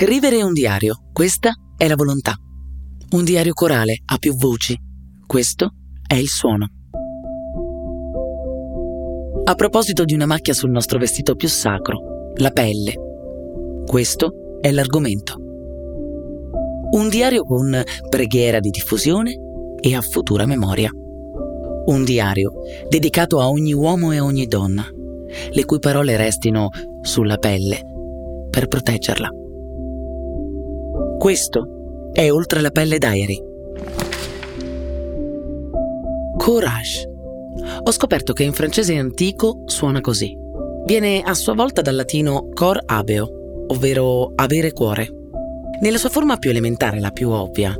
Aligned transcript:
Scrivere 0.00 0.44
un 0.44 0.52
diario, 0.52 1.08
questa 1.12 1.50
è 1.76 1.88
la 1.88 1.96
volontà. 1.96 2.36
Un 3.10 3.24
diario 3.24 3.52
corale 3.52 3.96
ha 4.04 4.16
più 4.16 4.36
voci, 4.36 4.78
questo 5.26 5.72
è 6.06 6.14
il 6.14 6.28
suono. 6.28 6.68
A 9.42 9.54
proposito 9.56 10.04
di 10.04 10.14
una 10.14 10.26
macchia 10.26 10.54
sul 10.54 10.70
nostro 10.70 11.00
vestito 11.00 11.34
più 11.34 11.48
sacro, 11.48 12.30
la 12.36 12.50
pelle, 12.50 12.94
questo 13.86 14.60
è 14.60 14.70
l'argomento. 14.70 15.34
Un 16.92 17.08
diario 17.10 17.42
con 17.42 17.82
preghiera 18.08 18.60
di 18.60 18.70
diffusione 18.70 19.36
e 19.80 19.96
a 19.96 20.00
futura 20.00 20.46
memoria. 20.46 20.92
Un 21.86 22.04
diario 22.04 22.52
dedicato 22.88 23.40
a 23.40 23.50
ogni 23.50 23.72
uomo 23.72 24.12
e 24.12 24.18
a 24.18 24.24
ogni 24.24 24.46
donna, 24.46 24.86
le 25.50 25.64
cui 25.64 25.80
parole 25.80 26.16
restino 26.16 26.68
sulla 27.02 27.38
pelle 27.38 27.82
per 28.48 28.68
proteggerla. 28.68 29.28
Questo 31.18 32.10
è 32.12 32.30
Oltre 32.30 32.60
la 32.60 32.70
pelle 32.70 32.98
Diary. 32.98 33.42
Courage. 36.36 37.12
Ho 37.82 37.90
scoperto 37.90 38.32
che 38.32 38.44
in 38.44 38.52
francese 38.52 38.96
antico 38.96 39.62
suona 39.66 40.00
così. 40.00 40.38
Viene 40.86 41.20
a 41.22 41.34
sua 41.34 41.54
volta 41.54 41.82
dal 41.82 41.96
latino 41.96 42.50
cor 42.54 42.80
abeo, 42.86 43.64
ovvero 43.66 44.30
avere 44.36 44.72
cuore. 44.72 45.08
Nella 45.80 45.98
sua 45.98 46.08
forma 46.08 46.36
più 46.36 46.50
elementare, 46.50 47.00
la 47.00 47.10
più 47.10 47.30
ovvia, 47.30 47.76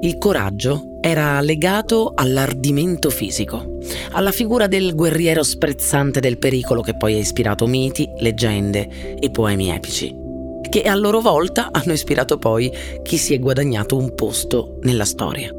il 0.00 0.16
coraggio 0.16 0.96
era 1.02 1.38
legato 1.42 2.12
all'ardimento 2.14 3.10
fisico, 3.10 3.76
alla 4.12 4.32
figura 4.32 4.66
del 4.66 4.94
guerriero 4.94 5.42
sprezzante 5.42 6.20
del 6.20 6.38
pericolo 6.38 6.80
che 6.80 6.96
poi 6.96 7.14
ha 7.14 7.18
ispirato 7.18 7.66
miti, 7.66 8.08
leggende 8.16 9.16
e 9.20 9.30
poemi 9.30 9.70
epici, 9.70 10.26
che 10.68 10.82
a 10.82 10.94
loro 10.94 11.20
volta 11.20 11.68
hanno 11.70 11.92
ispirato 11.92 12.38
poi 12.38 12.72
chi 13.02 13.16
si 13.16 13.34
è 13.34 13.38
guadagnato 13.38 13.96
un 13.96 14.14
posto 14.14 14.78
nella 14.82 15.04
storia. 15.04 15.54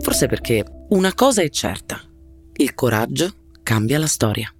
Forse 0.00 0.26
perché 0.26 0.64
una 0.90 1.14
cosa 1.14 1.42
è 1.42 1.48
certa, 1.48 2.00
il 2.56 2.74
coraggio 2.74 3.32
cambia 3.62 3.98
la 3.98 4.06
storia. 4.06 4.52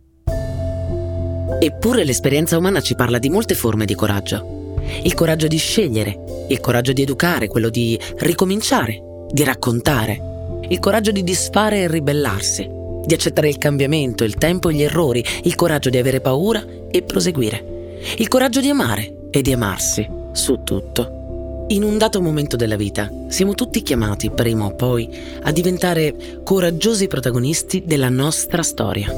Eppure 1.61 2.05
l'esperienza 2.05 2.57
umana 2.57 2.81
ci 2.81 2.95
parla 2.95 3.19
di 3.19 3.31
molte 3.31 3.55
forme 3.55 3.85
di 3.85 3.95
coraggio 3.95 4.57
il 5.03 5.15
coraggio 5.15 5.47
di 5.47 5.59
scegliere, 5.59 6.47
il 6.49 6.61
coraggio 6.61 6.93
di 6.93 7.03
educare, 7.03 7.49
quello 7.49 7.69
di 7.69 7.99
ricominciare, 8.19 9.27
di 9.31 9.45
raccontare, 9.45 10.21
il 10.69 10.79
coraggio 10.79 11.11
di 11.11 11.23
disfare 11.23 11.81
e 11.81 11.89
ribellarsi, 11.89 12.69
di 13.05 13.15
accettare 13.15 13.49
il 13.49 13.59
cambiamento, 13.59 14.25
il 14.25 14.35
tempo 14.35 14.69
e 14.69 14.75
gli 14.75 14.83
errori, 14.83 15.25
il 15.43 15.55
coraggio 15.55 15.91
di 15.91 15.99
avere 15.99 16.21
paura 16.21 16.65
e 16.91 17.03
proseguire, 17.03 17.97
il 18.17 18.29
coraggio 18.29 18.61
di 18.61 18.69
amare 18.69 19.18
e 19.31 19.43
di 19.43 19.53
amarsi 19.53 20.09
su 20.33 20.63
tutto. 20.65 21.67
In 21.69 21.83
un 21.83 21.99
dato 21.99 22.23
momento 22.23 22.57
della 22.57 22.77
vita 22.77 23.11
siamo 23.29 23.55
tutti 23.55 23.83
chiamati, 23.83 24.31
prima 24.31 24.65
o 24.65 24.75
poi, 24.75 25.09
a 25.43 25.53
diventare 25.53 26.41
coraggiosi 26.43 27.09
protagonisti 27.09 27.83
della 27.85 28.09
nostra 28.09 28.63
storia. 28.63 29.13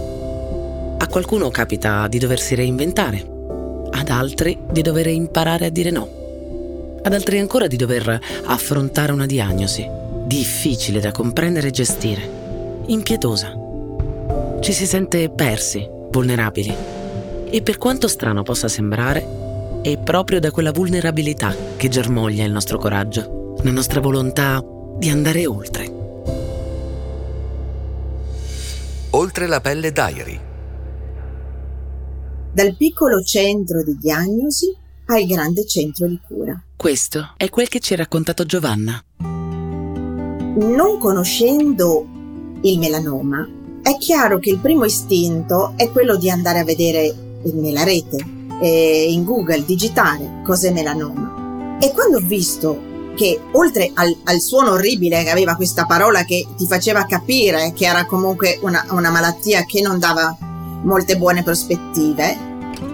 A 0.99 1.07
qualcuno 1.07 1.49
capita 1.51 2.09
di 2.09 2.19
doversi 2.19 2.55
reinventare, 2.55 3.25
ad 3.91 4.09
altri 4.09 4.59
di 4.71 4.83
dover 4.83 5.07
imparare 5.07 5.67
a 5.67 5.71
dire 5.71 5.91
no, 5.91 6.99
ad 7.03 7.13
altri 7.13 7.39
ancora 7.39 7.67
di 7.67 7.77
dover 7.77 8.21
affrontare 8.45 9.13
una 9.13 9.27
diagnosi 9.27 9.87
difficile 10.27 11.01
da 11.01 11.13
comprendere 11.13 11.69
e 11.69 11.73
gestire, 11.73 12.31
impietosa. 12.87 13.53
Ci 14.61 14.73
si 14.73 14.87
sente 14.87 15.29
persi, 15.29 15.89
vulnerabili. 16.11 16.73
E 17.51 17.63
per 17.63 17.79
quanto 17.79 18.07
strano 18.07 18.43
possa 18.43 18.69
sembrare, 18.69 19.40
è 19.83 19.99
proprio 19.99 20.41
da 20.41 20.51
quella 20.51 20.73
vulnerabilità 20.73 21.55
che 21.77 21.89
germoglia 21.89 22.45
il 22.45 22.53
nostro 22.53 22.79
coraggio, 22.79 23.57
la 23.63 23.71
nostra 23.71 24.01
volontà 24.01 24.63
di 24.97 25.09
andare 25.09 25.47
oltre. 25.47 25.99
Oltre 29.11 29.47
la 29.47 29.61
pelle 29.61 29.93
Diary 29.93 30.41
dal 32.53 32.75
piccolo 32.77 33.23
centro 33.23 33.83
di 33.83 33.97
diagnosi 33.97 34.77
al 35.07 35.25
grande 35.25 35.65
centro 35.67 36.07
di 36.07 36.19
cura. 36.27 36.61
Questo 36.77 37.35
è 37.37 37.49
quel 37.49 37.69
che 37.69 37.81
ci 37.81 37.93
ha 37.93 37.97
raccontato 37.97 38.45
Giovanna. 38.45 39.03
Non 39.19 40.99
conoscendo 40.99 42.07
il 42.63 42.79
melanoma, 42.79 43.49
è 43.83 43.97
chiaro 43.99 44.39
che 44.39 44.51
il 44.51 44.59
primo 44.59 44.85
istinto 44.85 45.75
è 45.77 45.91
quello 45.91 46.17
di 46.17 46.29
andare 46.29 46.59
a 46.59 46.65
vedere 46.65 47.15
nella 47.45 47.85
rete, 47.85 48.19
in 48.67 49.25
Google, 49.25 49.65
digitare 49.65 50.43
cos'è 50.45 50.71
melanoma. 50.71 51.79
E 51.81 51.93
quando 51.93 52.19
ho 52.19 52.23
visto 52.23 52.89
che 53.17 53.41
oltre 53.53 53.91
al, 53.95 54.17
al, 54.25 54.41
suono 54.41 54.73
orribile 54.73 55.23
che 55.23 55.31
aveva 55.31 55.57
questa 55.57 55.85
parola 55.85 56.25
che 56.25 56.47
ti 56.57 56.67
faceva 56.67 57.05
capire 57.07 57.73
che 57.75 57.87
era 57.87 58.07
comunque 58.07 58.59
una, 58.63 58.87
una 58.91 59.11
malattia 59.11 59.65
che 59.65 59.81
non 59.81 59.99
dava 59.99 60.37
molte 60.83 61.17
buone 61.17 61.43
prospettive, 61.43 62.49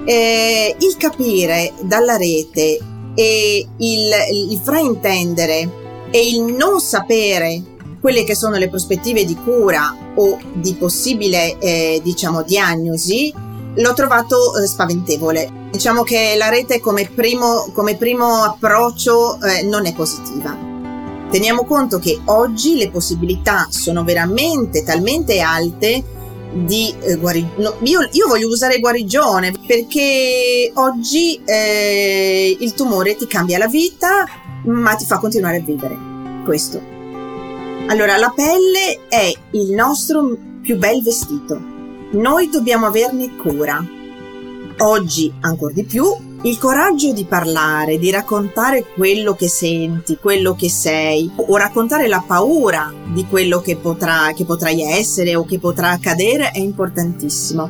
eh, 0.04 0.74
il 0.78 0.96
capire 0.96 1.72
dalla 1.82 2.16
rete 2.16 2.78
e 3.14 3.66
il, 3.76 4.10
il 4.50 4.60
fraintendere 4.62 6.08
e 6.10 6.28
il 6.28 6.42
non 6.42 6.80
sapere 6.80 7.62
quelle 8.00 8.24
che 8.24 8.34
sono 8.34 8.56
le 8.56 8.68
prospettive 8.68 9.24
di 9.24 9.34
cura 9.34 10.12
o 10.14 10.38
di 10.54 10.74
possibile 10.74 11.58
eh, 11.58 12.00
diciamo 12.02 12.42
diagnosi 12.42 13.32
l'ho 13.76 13.92
trovato 13.94 14.56
eh, 14.56 14.66
spaventevole 14.66 15.68
diciamo 15.70 16.02
che 16.02 16.34
la 16.36 16.48
rete 16.48 16.80
come 16.80 17.08
primo, 17.08 17.70
come 17.72 17.96
primo 17.96 18.42
approccio 18.42 19.40
eh, 19.40 19.62
non 19.62 19.86
è 19.86 19.94
positiva 19.94 20.74
teniamo 21.30 21.64
conto 21.64 21.98
che 21.98 22.20
oggi 22.26 22.76
le 22.76 22.90
possibilità 22.90 23.66
sono 23.70 24.04
veramente 24.04 24.82
talmente 24.82 25.40
alte 25.40 26.02
di 26.64 26.94
eh, 27.00 27.16
guarigione. 27.16 27.62
No, 27.62 27.74
io, 27.82 28.08
io, 28.12 28.26
voglio 28.26 28.48
usare 28.48 28.78
guarigione 28.78 29.52
perché 29.66 30.70
oggi 30.74 31.40
eh, 31.44 32.56
il 32.58 32.72
tumore 32.72 33.16
ti 33.16 33.26
cambia 33.26 33.58
la 33.58 33.66
vita, 33.66 34.24
ma 34.64 34.94
ti 34.94 35.04
fa 35.04 35.18
continuare 35.18 35.58
a 35.58 35.60
vivere. 35.60 35.96
Questo. 36.44 36.80
Allora, 37.88 38.16
la 38.16 38.32
pelle 38.34 39.06
è 39.08 39.30
il 39.52 39.72
nostro 39.72 40.36
più 40.62 40.76
bel 40.76 41.02
vestito. 41.02 41.74
Noi 42.16 42.48
dobbiamo 42.48 42.86
averne 42.86 43.36
cura. 43.36 43.84
Oggi 44.78 45.30
ancora 45.40 45.74
di 45.74 45.84
più 45.84 46.04
il 46.42 46.58
coraggio 46.58 47.12
di 47.12 47.26
parlare, 47.26 47.98
di 47.98 48.10
raccontare 48.10 48.86
quello 48.94 49.34
che 49.34 49.48
senti, 49.48 50.16
quello 50.18 50.54
che 50.54 50.70
sei, 50.70 51.30
o 51.36 51.56
raccontare 51.58 52.08
la 52.08 52.24
paura 52.26 52.90
di 53.12 53.26
quello 53.26 53.60
che, 53.60 53.76
potrà, 53.76 54.32
che 54.34 54.46
potrai 54.46 54.80
essere 54.80 55.34
o 55.34 55.44
che 55.44 55.58
potrà 55.58 55.90
accadere 55.90 56.52
è 56.52 56.58
importantissimo. 56.58 57.68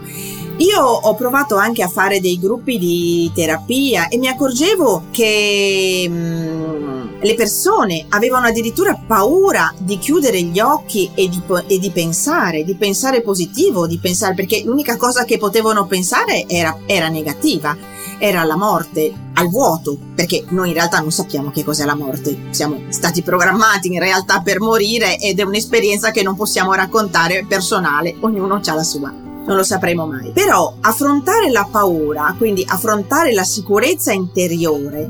Io 0.58 0.80
ho 0.80 1.14
provato 1.16 1.56
anche 1.56 1.82
a 1.82 1.88
fare 1.88 2.20
dei 2.20 2.38
gruppi 2.38 2.78
di 2.78 3.30
terapia 3.34 4.06
e 4.06 4.16
mi 4.16 4.28
accorgevo 4.28 5.06
che 5.10 6.06
mm, 6.08 6.95
le 7.21 7.34
persone 7.34 8.06
avevano 8.10 8.47
addirittura 8.47 8.94
paura 8.94 9.72
di 9.78 9.99
chiudere 9.99 10.41
gli 10.43 10.60
occhi 10.60 11.10
e 11.15 11.28
di, 11.28 11.43
e 11.66 11.78
di, 11.78 11.91
pensare, 11.91 12.65
di 12.65 12.75
pensare 12.75 13.22
positivo, 13.22 13.87
di 13.87 13.99
pensare 13.99 14.34
perché 14.34 14.62
l'unica 14.65 14.97
cosa 14.97 15.25
che 15.25 15.38
potevano 15.38 15.87
pensare 15.87 16.47
era, 16.47 16.78
era 16.87 17.09
negativa 17.09 17.94
era 18.19 18.44
la 18.44 18.56
morte 18.56 19.12
al 19.35 19.49
vuoto, 19.49 19.99
perché 20.14 20.44
noi 20.49 20.69
in 20.69 20.75
realtà 20.75 21.00
non 21.00 21.11
sappiamo 21.11 21.50
che 21.50 21.64
cos'è 21.64 21.85
la 21.85 21.94
morte, 21.94 22.46
siamo 22.50 22.81
stati 22.88 23.23
programmati 23.23 23.93
in 23.93 24.00
realtà 24.00 24.40
per 24.40 24.61
morire 24.61 25.19
ed 25.19 25.38
è 25.38 25.43
un'esperienza 25.43 26.11
che 26.11 26.23
non 26.23 26.37
possiamo 26.37 26.73
raccontare 26.73 27.44
personale, 27.46 28.17
ognuno 28.20 28.61
ha 28.64 28.75
la 28.75 28.82
sua. 28.82 29.12
Non 29.46 29.55
lo 29.55 29.62
sapremo 29.62 30.06
mai. 30.06 30.32
Però 30.32 30.76
affrontare 30.81 31.50
la 31.50 31.69
paura, 31.70 32.35
quindi 32.37 32.64
affrontare 32.67 33.32
la 33.32 33.44
sicurezza 33.44 34.12
interiore, 34.12 35.08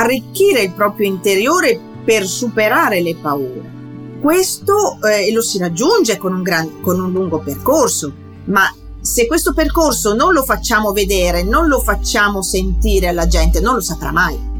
arricchire 0.00 0.62
il 0.62 0.72
proprio 0.72 1.08
interiore 1.08 1.78
per 2.04 2.26
superare 2.26 3.00
le 3.00 3.16
paure. 3.16 3.76
Questo 4.20 4.98
eh, 5.02 5.32
lo 5.32 5.42
si 5.42 5.58
raggiunge 5.58 6.16
con 6.16 6.32
un, 6.32 6.42
gran, 6.42 6.80
con 6.80 7.00
un 7.00 7.12
lungo 7.12 7.40
percorso, 7.40 8.12
ma 8.44 8.72
se 9.00 9.26
questo 9.26 9.52
percorso 9.52 10.14
non 10.14 10.32
lo 10.32 10.42
facciamo 10.42 10.92
vedere, 10.92 11.42
non 11.42 11.68
lo 11.68 11.80
facciamo 11.80 12.42
sentire 12.42 13.08
alla 13.08 13.26
gente, 13.26 13.60
non 13.60 13.74
lo 13.74 13.80
saprà 13.80 14.12
mai. 14.12 14.56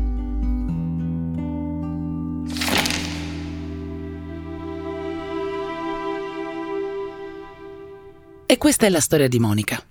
E 8.50 8.56
questa 8.56 8.87
è 8.87 8.88
la 8.88 9.00
storia 9.00 9.29
di 9.29 9.38
Monica. 9.38 9.82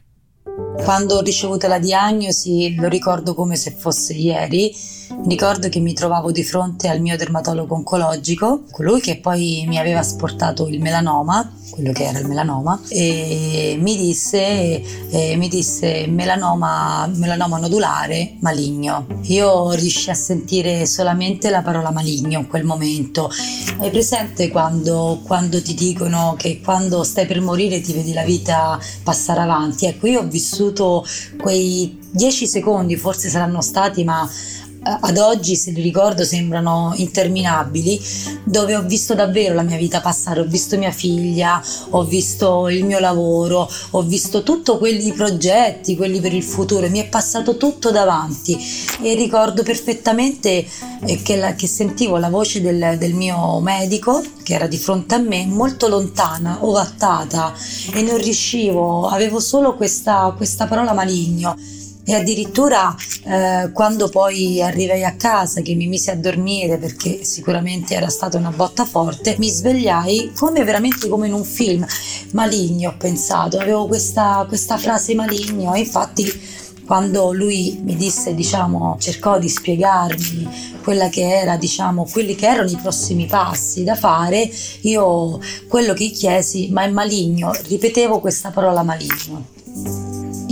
Quando 0.83 1.15
ho 1.15 1.21
ricevuto 1.21 1.67
la 1.67 1.79
diagnosi, 1.79 2.75
lo 2.75 2.87
ricordo 2.87 3.33
come 3.33 3.55
se 3.55 3.71
fosse 3.71 4.13
ieri, 4.13 4.75
ricordo 5.25 5.69
che 5.69 5.79
mi 5.79 5.93
trovavo 5.93 6.31
di 6.31 6.43
fronte 6.43 6.87
al 6.87 7.01
mio 7.01 7.17
dermatologo 7.17 7.75
oncologico, 7.75 8.63
colui 8.71 9.01
che 9.01 9.17
poi 9.17 9.65
mi 9.67 9.77
aveva 9.77 10.03
sportato 10.03 10.67
il 10.67 10.81
melanoma, 10.81 11.51
quello 11.69 11.91
che 11.91 12.05
era 12.05 12.19
il 12.19 12.27
melanoma, 12.27 12.79
e 12.87 13.77
mi 13.79 13.97
disse, 13.97 14.81
eh, 15.09 15.35
mi 15.35 15.47
disse 15.47 16.07
melanoma, 16.07 17.09
melanoma 17.13 17.57
nodulare 17.57 18.37
maligno. 18.39 19.05
Io 19.23 19.71
riuscii 19.71 20.11
a 20.11 20.15
sentire 20.15 20.85
solamente 20.85 21.49
la 21.49 21.61
parola 21.61 21.91
maligno 21.91 22.39
in 22.39 22.47
quel 22.47 22.63
momento. 22.63 23.29
Hai 23.79 23.89
presente 23.89 24.49
quando, 24.49 25.21
quando 25.23 25.61
ti 25.61 25.73
dicono 25.73 26.35
che 26.37 26.61
quando 26.61 27.03
stai 27.03 27.25
per 27.25 27.41
morire 27.41 27.81
ti 27.81 27.93
vedi 27.93 28.13
la 28.13 28.23
vita 28.23 28.79
passare 29.03 29.41
avanti? 29.41 29.85
Ecco, 29.85 30.07
io 30.07 30.21
ho 30.21 30.27
vissuto 30.27 31.05
quei 31.37 31.99
dieci 32.09 32.47
secondi, 32.47 32.95
forse 32.95 33.29
saranno 33.29 33.61
stati, 33.61 34.03
ma 34.03 34.27
ad 34.83 35.17
oggi, 35.17 35.55
se 35.55 35.71
li 35.71 35.81
ricordo, 35.81 36.23
sembrano 36.23 36.93
interminabili, 36.95 37.99
dove 38.43 38.75
ho 38.75 38.83
visto 38.83 39.13
davvero 39.13 39.53
la 39.53 39.63
mia 39.63 39.77
vita 39.77 40.01
passare, 40.01 40.39
ho 40.39 40.45
visto 40.45 40.77
mia 40.77 40.91
figlia, 40.91 41.61
ho 41.89 42.03
visto 42.03 42.69
il 42.69 42.85
mio 42.85 42.99
lavoro, 42.99 43.69
ho 43.91 44.01
visto 44.03 44.43
tutti 44.43 44.71
quei 44.77 45.11
progetti, 45.13 45.95
quelli 45.95 46.19
per 46.19 46.33
il 46.33 46.43
futuro, 46.43 46.89
mi 46.89 46.99
è 46.99 47.07
passato 47.07 47.57
tutto 47.57 47.91
davanti. 47.91 48.57
E 49.01 49.13
ricordo 49.15 49.63
perfettamente 49.63 50.65
eh, 51.05 51.21
che, 51.21 51.35
la, 51.35 51.53
che 51.53 51.67
sentivo 51.67 52.17
la 52.17 52.29
voce 52.29 52.61
del, 52.61 52.95
del, 52.97 53.13
mio 53.13 53.59
medico 53.59 54.23
che 54.43 54.53
era 54.53 54.67
di 54.67 54.77
fronte 54.77 55.15
a 55.15 55.19
me 55.19 55.45
molto 55.45 55.87
lontana, 55.87 56.59
ovattata 56.61 57.53
e 57.93 58.01
non 58.01 58.17
riuscivo, 58.17 59.07
avevo 59.07 59.39
solo 59.39 59.75
questa, 59.75 60.33
questa 60.35 60.65
parola 60.67 60.93
maligno 60.93 61.55
e 62.09 62.15
addirittura 62.15 62.95
eh, 63.25 63.69
quando 63.73 64.07
poi 64.07 64.61
arrivai 64.61 65.03
a 65.03 65.15
casa 65.15 65.59
che 65.59 65.75
mi 65.75 65.87
misi 65.87 66.09
a 66.09 66.15
dormire 66.15 66.77
perché 66.77 67.25
sicuramente 67.25 67.95
era 67.95 68.07
stata 68.07 68.37
una 68.37 68.51
botta 68.51 68.85
forte 68.85 69.35
mi 69.39 69.49
svegliai 69.49 70.31
come 70.33 70.63
veramente 70.63 71.09
come 71.09 71.27
in 71.27 71.33
un 71.33 71.43
film 71.43 71.85
maligno 72.31 72.91
ho 72.91 72.95
pensato. 72.97 73.59
Avevo 73.59 73.87
questa, 73.87 74.45
questa 74.47 74.77
frase 74.77 75.15
maligno 75.15 75.73
e 75.73 75.79
infatti 75.79 76.31
quando 76.85 77.33
lui 77.33 77.77
mi 77.83 77.97
disse 77.97 78.33
diciamo 78.33 78.95
cercò 78.97 79.37
di 79.37 79.49
spiegarmi 79.49 80.77
quella 80.81 81.09
che 81.09 81.27
era 81.27 81.57
diciamo 81.57 82.07
quelli 82.09 82.35
che 82.35 82.47
erano 82.47 82.69
i 82.69 82.77
prossimi 82.81 83.25
passi 83.25 83.83
da 83.83 83.95
fare 83.95 84.49
io 84.83 85.37
quello 85.67 85.93
che 85.93 86.09
chiesi 86.11 86.69
ma 86.71 86.83
è 86.83 86.89
maligno? 86.89 87.51
Ripetevo 87.67 88.21
questa 88.21 88.51
parola 88.51 88.83
maligno 88.83 90.06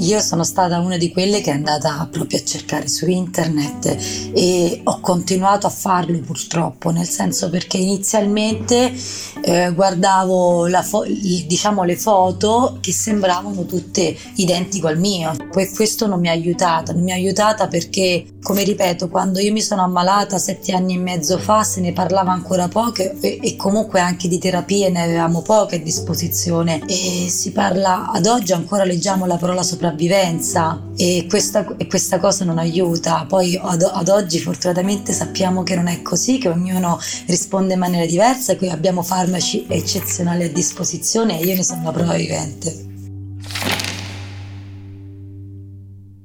io 0.06 0.20
sono 0.20 0.44
stata 0.44 0.80
una 0.80 0.98
di 0.98 1.12
quelle 1.12 1.42
che 1.42 1.50
è 1.50 1.54
andata 1.54 2.08
proprio 2.12 2.38
a 2.38 2.44
cercare 2.44 2.88
su 2.88 3.10
internet 3.10 3.98
e 4.34 4.82
ho 4.84 5.00
continuato 5.00 5.66
a 5.66 5.72
farlo 5.72 6.20
purtroppo, 6.20 6.92
nel 6.92 7.08
senso 7.08 7.50
perché 7.50 7.78
inizialmente 7.78 8.94
eh, 9.42 9.72
guardavo 9.74 10.68
fo- 10.84 11.06
diciamo 11.06 11.84
le 11.84 11.98
foto 11.98 12.78
che 12.82 12.94
sembravano 12.94 13.66
tutte 13.66 14.16
identiche 14.36 14.88
al 14.88 15.00
mio, 15.00 15.34
poi 15.52 15.68
questo 15.70 16.06
non 16.06 16.20
mi 16.20 16.28
ha 16.28 16.32
aiutata, 16.32 16.94
non 16.94 17.04
mi 17.04 17.12
ha 17.12 17.16
aiutata 17.16 17.68
perché 17.68 18.28
come 18.44 18.64
ripeto 18.64 19.10
quando 19.10 19.40
io 19.40 19.52
mi 19.52 19.62
sono 19.62 19.82
ammalata 19.82 20.38
sette 20.38 20.74
anni 20.74 20.94
e 20.94 21.00
mezzo 21.00 21.40
fa 21.40 21.64
se 21.64 21.82
ne 21.82 21.94
parlava 21.94 22.32
ancora 22.32 22.68
poco 22.68 23.02
e, 23.02 23.40
e 23.42 23.56
comunque 23.56 24.00
anche 24.00 24.28
di 24.28 24.38
terapie 24.38 24.90
ne 24.90 25.02
avevamo 25.02 25.42
poche 25.42 25.78
a 25.78 25.80
disposizione. 25.80 26.84
E 26.86 27.28
si 27.30 27.52
parla 27.52 28.12
ad 28.12 28.28
oggi 28.28 28.54
ancora 28.54 28.84
leggiamo 28.84 29.26
la 29.26 29.38
parola 29.38 29.64
sopravvivenza 29.64 29.95
sopravvivenza 29.96 30.84
e 30.96 31.26
questa, 31.28 31.76
e 31.78 31.88
questa 31.88 32.20
cosa 32.20 32.46
non 32.46 32.58
aiuta. 32.58 33.26
Poi 33.28 33.60
ad, 33.62 33.82
ad, 33.82 34.10
oggi 34.10 34.40
fortunatamente 34.40 35.14
sappiamo 35.14 35.64
che 35.64 35.76
non 35.76 35.88
è 35.88 36.02
così, 36.02 36.38
che 36.38 36.50
ognuno 36.50 37.00
risponde 37.28 37.74
in 37.74 37.80
maniera 37.80 38.06
diversa 38.06 38.54
e 38.54 38.58
qui 38.58 38.70
abbiamo 38.70 39.02
farmaci 39.02 39.66
eccezionali 39.68 40.44
a 40.44 40.52
disposizione 40.52 41.40
e 41.40 41.46
io 41.46 41.56
ne 41.56 41.64
sono 41.64 41.84
la 41.84 41.92
prova 41.92 42.16
vivente. 42.16 42.84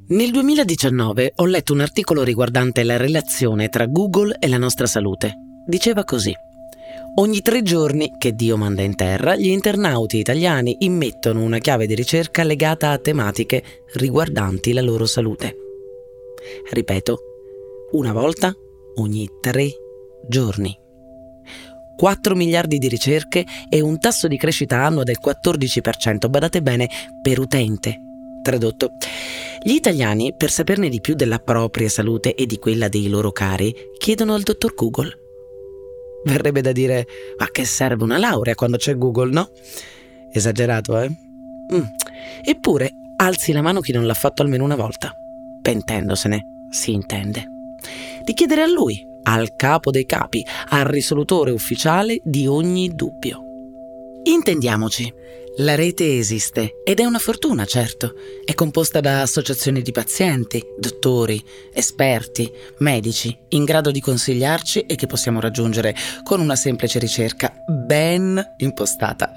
Nel 0.09 0.33
2019 0.33 1.35
ho 1.37 1.47
letto 1.47 1.73
un 1.73 1.81
articolo 1.81 2.25
riguardante 2.25 2.83
la 2.83 2.97
relazione 2.97 3.69
tra 3.69 3.87
Google 3.87 4.37
e 4.41 4.49
la 4.49 4.59
nostra 4.59 4.87
salute. 4.87 5.35
Diceva 5.65 6.03
così. 6.03 6.35
Ogni 7.17 7.43
tre 7.43 7.63
giorni 7.63 8.15
che 8.17 8.35
Dio 8.35 8.57
manda 8.57 8.83
in 8.83 8.95
terra, 8.95 9.35
gli 9.35 9.49
internauti 9.49 10.19
italiani 10.19 10.77
immettono 10.79 11.43
una 11.43 11.59
chiave 11.59 11.87
di 11.87 11.95
ricerca 11.97 12.45
legata 12.45 12.93
a 12.93 12.99
tematiche 12.99 13.63
riguardanti 13.95 14.73
la 14.73 14.81
loro 14.81 15.07
salute. 15.07 15.57
Ripeto, 16.71 17.19
una 17.93 18.13
volta 18.13 18.55
ogni 18.95 19.29
tre 19.41 19.69
giorni. 20.29 20.79
4 21.97 22.35
miliardi 22.37 22.79
di 22.79 22.89
ricerche 22.89 23.45
e 23.69 23.81
un 23.81 23.99
tasso 23.99 24.29
di 24.29 24.39
crescita 24.39 24.85
annuo 24.85 25.03
del 25.03 25.19
14%, 25.23 26.31
badate 26.31 26.63
bene, 26.63 26.89
per 27.21 27.41
utente. 27.41 28.01
Tradotto, 28.41 28.93
gli 29.63 29.73
italiani, 29.73 30.33
per 30.35 30.51
saperne 30.51 30.89
di 30.89 31.01
più 31.01 31.15
della 31.15 31.41
propria 31.41 31.89
salute 31.89 32.35
e 32.35 32.47
di 32.47 32.59
quella 32.59 32.89
dei 32.89 33.09
loro 33.09 33.33
cari, 33.33 33.75
chiedono 33.99 34.33
al 34.35 34.43
dottor 34.43 34.75
Google 34.75 35.29
Verrebbe 36.25 36.61
da 36.61 36.73
dire, 36.73 37.07
ma 37.39 37.47
che 37.51 37.65
serve 37.65 38.05
una 38.05 38.19
laurea 38.19 38.55
quando 38.55 38.77
c'è 38.77 38.97
Google, 38.97 39.31
no? 39.33 39.51
Esagerato, 40.31 40.99
eh? 41.01 41.09
Mm. 41.75 41.85
Eppure, 42.45 42.93
alzi 43.17 43.53
la 43.53 43.63
mano 43.63 43.81
chi 43.81 43.93
non 43.93 44.07
l'ha 44.07 44.15
fatto 44.15 44.43
almeno 44.43 44.65
una 44.65 44.77
volta. 44.77 45.15
Pentendosene, 45.63 46.67
si 46.71 46.93
intende. 46.93 47.47
Di 48.23 48.35
chiedere 48.35 48.63
a 48.63 48.67
lui, 48.67 49.07
al 49.23 49.55
capo 49.57 49.91
dei 49.91 50.07
capi, 50.07 50.45
al 50.69 50.85
risolutore 50.85 51.51
ufficiale 51.51 52.21
di 52.23 52.47
ogni 52.47 52.95
dubbio. 52.95 53.50
Intendiamoci, 54.23 55.13
la 55.57 55.75
rete 55.75 56.19
esiste 56.19 56.81
ed 56.85 57.01
è 57.01 57.05
una 57.05 57.19
fortuna, 57.19 57.65
certo. 57.65 58.15
È 58.45 58.55
composta 58.55 59.01
da 59.01 59.23
associazioni 59.23 59.83
di 59.83 59.93
pazienti, 59.93 60.63
dottori, 60.79 61.43
esperti, 61.73 62.51
medici, 62.79 63.37
in 63.51 63.65
grado 63.65 63.91
di 63.91 64.01
consigliarci 64.01 64.81
e 64.81 64.95
che 64.95 65.07
possiamo 65.07 65.41
raggiungere 65.41 65.95
con 66.23 66.41
una 66.41 66.55
semplice 66.55 66.99
ricerca 66.99 67.53
ben 67.67 68.55
impostata. 68.59 69.33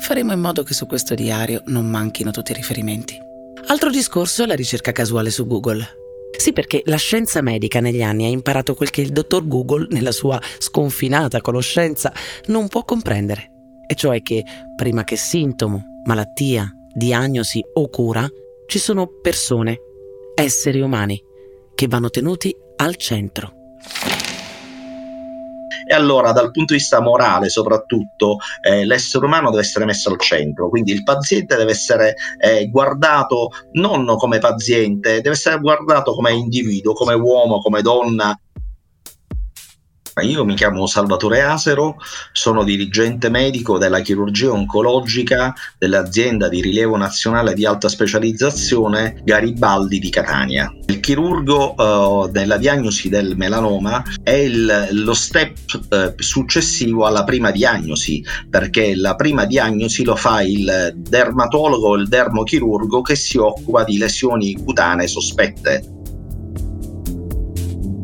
Faremo 0.00 0.32
in 0.32 0.40
modo 0.40 0.62
che 0.62 0.74
su 0.74 0.86
questo 0.86 1.14
diario 1.14 1.62
non 1.66 1.86
manchino 1.86 2.30
tutti 2.30 2.52
i 2.52 2.54
riferimenti. 2.54 3.20
Altro 3.66 3.90
discorso 3.90 4.44
è 4.44 4.46
la 4.46 4.54
ricerca 4.54 4.92
casuale 4.92 5.30
su 5.30 5.46
Google. 5.46 5.86
Sì, 6.36 6.52
perché 6.52 6.82
la 6.86 6.96
scienza 6.96 7.42
medica 7.42 7.80
negli 7.80 8.02
anni 8.02 8.24
ha 8.24 8.28
imparato 8.28 8.74
quel 8.74 8.90
che 8.90 9.00
il 9.00 9.10
dottor 9.10 9.46
Google, 9.46 9.88
nella 9.90 10.12
sua 10.12 10.40
sconfinata 10.58 11.40
conoscenza, 11.40 12.12
non 12.46 12.68
può 12.68 12.84
comprendere 12.84 13.52
e 13.88 13.94
cioè 13.94 14.22
che 14.22 14.44
prima 14.76 15.02
che 15.02 15.16
sintomo, 15.16 16.02
malattia, 16.04 16.70
diagnosi 16.92 17.64
o 17.74 17.88
cura, 17.88 18.28
ci 18.66 18.78
sono 18.78 19.08
persone, 19.22 19.78
esseri 20.34 20.80
umani, 20.80 21.20
che 21.74 21.88
vanno 21.88 22.10
tenuti 22.10 22.54
al 22.76 22.96
centro. 22.96 23.54
E 25.90 25.94
allora, 25.94 26.32
dal 26.32 26.50
punto 26.50 26.74
di 26.74 26.80
vista 26.80 27.00
morale, 27.00 27.48
soprattutto, 27.48 28.36
eh, 28.60 28.84
l'essere 28.84 29.24
umano 29.24 29.48
deve 29.48 29.62
essere 29.62 29.86
messo 29.86 30.10
al 30.10 30.20
centro, 30.20 30.68
quindi 30.68 30.92
il 30.92 31.02
paziente 31.02 31.56
deve 31.56 31.70
essere 31.70 32.14
eh, 32.38 32.68
guardato 32.68 33.48
non 33.72 34.04
come 34.18 34.38
paziente, 34.38 35.22
deve 35.22 35.30
essere 35.30 35.58
guardato 35.58 36.12
come 36.12 36.32
individuo, 36.32 36.92
come 36.92 37.14
uomo, 37.14 37.60
come 37.60 37.80
donna, 37.80 38.38
io 40.22 40.44
mi 40.44 40.54
chiamo 40.54 40.86
Salvatore 40.86 41.42
Asero, 41.42 41.96
sono 42.32 42.64
dirigente 42.64 43.28
medico 43.28 43.78
della 43.78 44.00
chirurgia 44.00 44.50
oncologica 44.50 45.54
dell'azienda 45.78 46.48
di 46.48 46.60
rilievo 46.60 46.96
nazionale 46.96 47.54
di 47.54 47.64
alta 47.66 47.88
specializzazione 47.88 49.20
Garibaldi 49.24 49.98
di 49.98 50.10
Catania. 50.10 50.72
Il 50.86 51.00
chirurgo 51.00 51.74
uh, 51.74 52.30
nella 52.32 52.56
diagnosi 52.56 53.08
del 53.08 53.36
melanoma 53.36 54.02
è 54.22 54.32
il, 54.32 54.88
lo 54.92 55.14
step 55.14 55.56
uh, 55.90 56.14
successivo 56.16 57.06
alla 57.06 57.24
prima 57.24 57.50
diagnosi, 57.50 58.24
perché 58.48 58.94
la 58.94 59.14
prima 59.14 59.44
diagnosi 59.44 60.04
lo 60.04 60.16
fa 60.16 60.42
il 60.42 60.94
dermatologo 60.96 61.88
o 61.88 61.94
il 61.96 62.08
dermochirurgo 62.08 63.02
che 63.02 63.16
si 63.16 63.38
occupa 63.38 63.84
di 63.84 63.98
lesioni 63.98 64.54
cutanee 64.54 65.06
sospette 65.06 65.96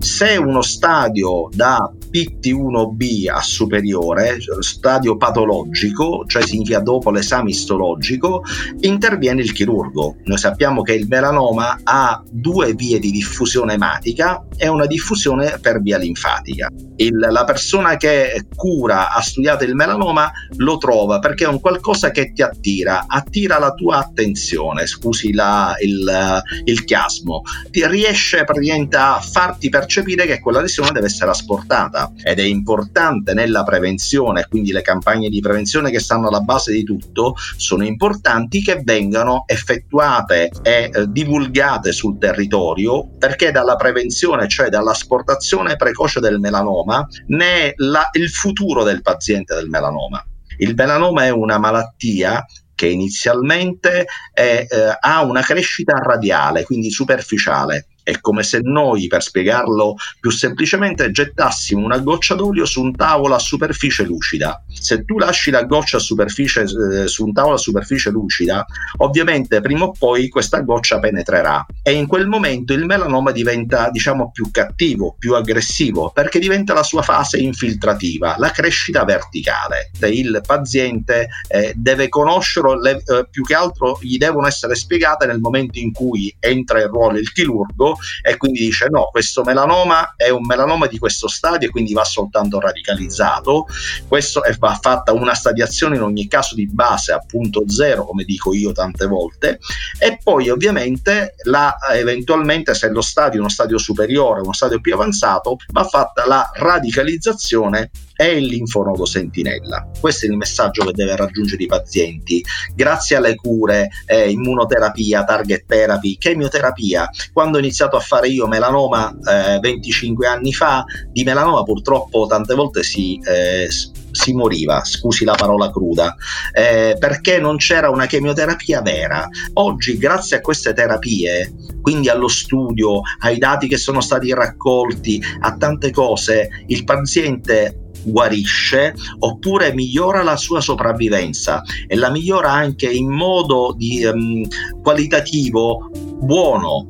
se 0.04 0.36
uno 0.36 0.60
stadio 0.60 1.48
da 1.50 1.90
PT1B 2.14 3.28
a 3.28 3.40
superiore, 3.40 4.36
stadio 4.60 5.16
patologico, 5.16 6.24
cioè 6.28 6.46
significa 6.46 6.78
dopo 6.78 7.10
l'esame 7.10 7.50
istologico, 7.50 8.44
interviene 8.80 9.42
il 9.42 9.52
chirurgo. 9.52 10.18
Noi 10.22 10.38
sappiamo 10.38 10.82
che 10.82 10.94
il 10.94 11.08
melanoma 11.08 11.80
ha 11.82 12.22
due 12.30 12.74
vie 12.74 13.00
di 13.00 13.10
diffusione 13.10 13.72
ematica 13.72 14.46
e 14.56 14.68
una 14.68 14.86
diffusione 14.86 15.58
per 15.60 15.82
via 15.82 15.98
linfatica. 15.98 16.70
Il, 16.96 17.18
la 17.18 17.42
persona 17.42 17.96
che 17.96 18.46
cura, 18.54 19.12
ha 19.12 19.20
studiato 19.20 19.64
il 19.64 19.74
melanoma, 19.74 20.30
lo 20.58 20.78
trova 20.78 21.18
perché 21.18 21.44
è 21.44 21.48
un 21.48 21.58
qualcosa 21.58 22.12
che 22.12 22.32
ti 22.32 22.42
attira, 22.42 23.06
attira 23.08 23.58
la 23.58 23.72
tua 23.72 23.98
attenzione, 23.98 24.86
scusi 24.86 25.32
la, 25.32 25.74
il, 25.80 26.42
il 26.64 26.84
chiasmo, 26.84 27.42
ti 27.72 27.84
riesce 27.88 28.44
praticamente 28.44 28.96
a 28.96 29.18
farti 29.20 29.68
percepire 29.68 30.26
che 30.26 30.38
quella 30.38 30.60
lesione 30.60 30.92
deve 30.92 31.06
essere 31.06 31.30
asportata 31.32 32.03
ed 32.22 32.38
è 32.38 32.42
importante 32.42 33.34
nella 33.34 33.62
prevenzione, 33.62 34.46
quindi 34.48 34.72
le 34.72 34.82
campagne 34.82 35.28
di 35.28 35.40
prevenzione 35.40 35.90
che 35.90 36.00
stanno 36.00 36.28
alla 36.28 36.40
base 36.40 36.72
di 36.72 36.82
tutto 36.82 37.34
sono 37.56 37.84
importanti 37.84 38.62
che 38.62 38.80
vengano 38.82 39.44
effettuate 39.46 40.50
e 40.62 40.90
eh, 40.92 41.06
divulgate 41.08 41.92
sul 41.92 42.18
territorio 42.18 43.08
perché 43.18 43.50
dalla 43.50 43.76
prevenzione, 43.76 44.48
cioè 44.48 44.68
dall'asportazione 44.68 45.76
precoce 45.76 46.20
del 46.20 46.38
melanoma, 46.40 47.06
ne 47.28 47.46
è 47.46 47.72
la, 47.76 48.08
il 48.12 48.30
futuro 48.30 48.82
del 48.82 49.02
paziente 49.02 49.54
del 49.54 49.68
melanoma. 49.68 50.24
Il 50.58 50.74
melanoma 50.74 51.24
è 51.24 51.30
una 51.30 51.58
malattia 51.58 52.44
che 52.74 52.88
inizialmente 52.88 54.06
è, 54.32 54.66
eh, 54.68 54.96
ha 54.98 55.22
una 55.22 55.42
crescita 55.42 55.94
radiale, 55.94 56.64
quindi 56.64 56.90
superficiale, 56.90 57.86
è 58.04 58.20
come 58.20 58.42
se 58.42 58.60
noi, 58.62 59.08
per 59.08 59.22
spiegarlo 59.22 59.96
più 60.20 60.30
semplicemente, 60.30 61.10
gettassimo 61.10 61.84
una 61.84 61.98
goccia 61.98 62.34
d'olio 62.34 62.66
su 62.66 62.82
un 62.82 62.94
tavolo 62.94 63.34
a 63.34 63.38
superficie 63.38 64.04
lucida. 64.04 64.62
Se 64.68 65.04
tu 65.04 65.18
lasci 65.18 65.50
la 65.50 65.64
goccia 65.64 65.96
eh, 65.96 67.08
su 67.08 67.24
un 67.24 67.32
tavolo 67.32 67.54
a 67.54 67.58
superficie 67.58 68.10
lucida, 68.10 68.64
ovviamente 68.98 69.60
prima 69.60 69.86
o 69.86 69.92
poi 69.98 70.28
questa 70.28 70.60
goccia 70.60 71.00
penetrerà 71.00 71.64
e 71.82 71.92
in 71.92 72.06
quel 72.06 72.28
momento 72.28 72.74
il 72.74 72.84
melanoma 72.84 73.32
diventa, 73.32 73.88
diciamo, 73.90 74.30
più 74.30 74.50
cattivo, 74.50 75.16
più 75.18 75.34
aggressivo, 75.34 76.10
perché 76.14 76.38
diventa 76.38 76.74
la 76.74 76.82
sua 76.82 77.02
fase 77.02 77.38
infiltrativa, 77.38 78.36
la 78.38 78.50
crescita 78.50 79.04
verticale. 79.04 79.90
Il 80.00 80.42
paziente 80.46 81.28
eh, 81.48 81.72
deve 81.74 82.10
conoscerlo, 82.10 82.78
le, 82.78 83.02
eh, 83.06 83.26
più 83.30 83.42
che 83.44 83.54
altro 83.54 83.98
gli 84.00 84.18
devono 84.18 84.46
essere 84.46 84.74
spiegate 84.74 85.26
nel 85.26 85.40
momento 85.40 85.78
in 85.78 85.92
cui 85.92 86.34
entra 86.38 86.82
in 86.82 86.88
ruolo 86.88 87.18
il 87.18 87.32
chirurgo 87.32 87.93
e 88.22 88.36
quindi 88.36 88.60
dice 88.60 88.88
no, 88.88 89.08
questo 89.10 89.42
melanoma 89.42 90.14
è 90.16 90.28
un 90.28 90.44
melanoma 90.44 90.86
di 90.86 90.98
questo 90.98 91.28
stadio 91.28 91.68
e 91.68 91.70
quindi 91.70 91.92
va 91.92 92.04
soltanto 92.04 92.60
radicalizzato, 92.60 93.66
questo 94.08 94.42
è, 94.42 94.54
va 94.56 94.78
fatta 94.80 95.12
una 95.12 95.34
stadiazione 95.34 95.96
in 95.96 96.02
ogni 96.02 96.28
caso 96.28 96.54
di 96.54 96.66
base 96.66 97.12
appunto 97.12 97.64
zero 97.68 98.04
come 98.04 98.24
dico 98.24 98.54
io 98.54 98.72
tante 98.72 99.06
volte 99.06 99.58
e 99.98 100.18
poi 100.22 100.48
ovviamente 100.48 101.34
la, 101.44 101.76
eventualmente 101.92 102.74
se 102.74 102.88
lo 102.88 103.00
stadio 103.00 103.38
è 103.38 103.40
uno 103.40 103.48
stadio 103.48 103.78
superiore, 103.78 104.40
uno 104.40 104.52
stadio 104.52 104.80
più 104.80 104.94
avanzato, 104.94 105.56
va 105.72 105.84
fatta 105.84 106.26
la 106.26 106.50
radicalizzazione 106.52 107.90
è 108.14 108.24
il 108.24 108.46
linfonodo 108.46 109.04
sentinella. 109.04 109.88
Questo 109.98 110.26
è 110.26 110.28
il 110.28 110.36
messaggio 110.36 110.84
che 110.84 110.92
deve 110.92 111.16
raggiungere 111.16 111.62
i 111.62 111.66
pazienti. 111.66 112.44
Grazie 112.74 113.16
alle 113.16 113.34
cure, 113.34 113.88
eh, 114.06 114.30
immunoterapia, 114.30 115.24
target 115.24 115.64
therapy, 115.66 116.16
chemioterapia, 116.16 117.08
quando 117.32 117.58
ho 117.58 117.60
iniziato 117.84 117.96
a 117.96 118.00
fare 118.00 118.28
io 118.28 118.46
melanoma 118.46 119.14
eh, 119.56 119.58
25 119.60 120.26
anni 120.26 120.52
fa, 120.52 120.84
di 121.10 121.22
melanoma 121.24 121.62
purtroppo 121.62 122.26
tante 122.26 122.54
volte 122.54 122.82
si... 122.82 123.18
Eh, 123.24 123.68
si 124.14 124.32
moriva, 124.32 124.84
scusi 124.84 125.24
la 125.24 125.34
parola 125.34 125.72
cruda, 125.72 126.14
eh, 126.52 126.94
perché 127.00 127.40
non 127.40 127.56
c'era 127.56 127.90
una 127.90 128.06
chemioterapia 128.06 128.80
vera. 128.80 129.28
Oggi, 129.54 129.98
grazie 129.98 130.36
a 130.36 130.40
queste 130.40 130.72
terapie, 130.72 131.52
quindi 131.82 132.08
allo 132.08 132.28
studio, 132.28 133.00
ai 133.22 133.38
dati 133.38 133.66
che 133.66 133.76
sono 133.76 134.00
stati 134.00 134.32
raccolti, 134.32 135.20
a 135.40 135.56
tante 135.56 135.90
cose, 135.90 136.48
il 136.68 136.84
paziente 136.84 137.90
guarisce 138.04 138.94
oppure 139.18 139.72
migliora 139.72 140.22
la 140.22 140.36
sua 140.36 140.60
sopravvivenza 140.60 141.62
e 141.86 141.96
la 141.96 142.10
migliora 142.10 142.52
anche 142.52 142.88
in 142.88 143.10
modo 143.10 143.74
di, 143.76 144.04
um, 144.04 144.46
qualitativo 144.80 145.90
buono. 146.20 146.86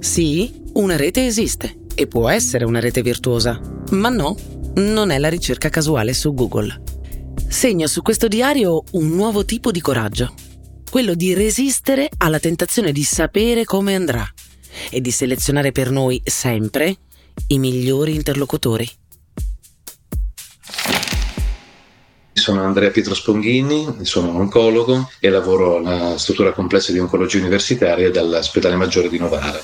Sì, 0.00 0.62
una 0.72 0.96
rete 0.96 1.26
esiste 1.26 1.76
e 1.94 2.06
può 2.06 2.30
essere 2.30 2.64
una 2.64 2.80
rete 2.80 3.02
virtuosa, 3.02 3.60
ma 3.90 4.08
no, 4.08 4.34
non 4.76 5.10
è 5.10 5.18
la 5.18 5.28
ricerca 5.28 5.68
casuale 5.68 6.14
su 6.14 6.32
Google. 6.32 6.82
Segno 7.46 7.86
su 7.86 8.00
questo 8.00 8.26
diario 8.26 8.82
un 8.92 9.08
nuovo 9.08 9.44
tipo 9.44 9.70
di 9.70 9.80
coraggio, 9.80 10.32
quello 10.90 11.14
di 11.14 11.34
resistere 11.34 12.08
alla 12.16 12.38
tentazione 12.38 12.92
di 12.92 13.02
sapere 13.02 13.64
come 13.64 13.94
andrà 13.94 14.26
e 14.88 15.02
di 15.02 15.10
selezionare 15.10 15.70
per 15.70 15.90
noi 15.90 16.20
sempre 16.24 16.96
i 17.48 17.58
migliori 17.58 18.14
interlocutori. 18.14 18.88
Sono 22.32 22.62
Andrea 22.62 22.90
Pietro 22.90 23.14
Sponghini, 23.14 23.98
sono 24.00 24.34
oncologo 24.34 25.10
e 25.20 25.28
lavoro 25.28 25.76
alla 25.76 26.16
struttura 26.16 26.52
complessa 26.52 26.90
di 26.90 26.98
oncologia 26.98 27.38
universitaria 27.38 28.10
dall'ospedale 28.10 28.76
maggiore 28.76 29.10
di 29.10 29.18
Novara. 29.18 29.60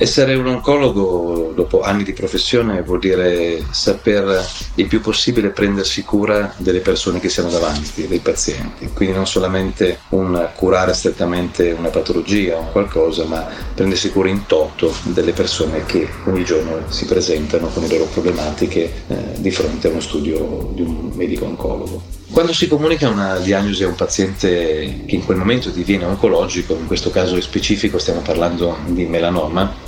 Essere 0.00 0.36
un 0.36 0.46
oncologo 0.46 1.50
dopo 1.56 1.80
anni 1.80 2.04
di 2.04 2.12
professione 2.12 2.82
vuol 2.82 3.00
dire 3.00 3.64
saper 3.72 4.48
il 4.76 4.86
più 4.86 5.00
possibile 5.00 5.48
prendersi 5.48 6.04
cura 6.04 6.54
delle 6.56 6.78
persone 6.78 7.18
che 7.18 7.28
siano 7.28 7.50
davanti, 7.50 8.06
dei 8.06 8.20
pazienti, 8.20 8.88
quindi 8.94 9.16
non 9.16 9.26
solamente 9.26 9.98
un 10.10 10.50
curare 10.54 10.94
strettamente 10.94 11.72
una 11.72 11.88
patologia 11.88 12.58
o 12.58 12.70
qualcosa, 12.70 13.24
ma 13.24 13.44
prendersi 13.74 14.10
cura 14.10 14.28
in 14.28 14.46
toto 14.46 14.94
delle 15.02 15.32
persone 15.32 15.84
che 15.84 16.08
ogni 16.26 16.44
giorno 16.44 16.82
si 16.86 17.04
presentano 17.04 17.66
con 17.66 17.82
le 17.82 17.88
loro 17.88 18.04
problematiche 18.04 18.92
eh, 19.08 19.16
di 19.38 19.50
fronte 19.50 19.88
a 19.88 19.90
uno 19.90 20.00
studio 20.00 20.70
di 20.74 20.82
un 20.82 21.10
medico 21.14 21.44
oncologo. 21.44 22.16
Quando 22.30 22.52
si 22.52 22.68
comunica 22.68 23.08
una 23.08 23.38
diagnosi 23.38 23.82
a 23.82 23.88
un 23.88 23.96
paziente 23.96 25.02
che 25.06 25.14
in 25.16 25.24
quel 25.24 25.38
momento 25.38 25.70
diviene 25.70 26.04
oncologico, 26.04 26.74
in 26.74 26.86
questo 26.86 27.10
caso 27.10 27.40
specifico 27.40 27.98
stiamo 27.98 28.20
parlando 28.20 28.76
di 28.86 29.06
melanoma, 29.06 29.87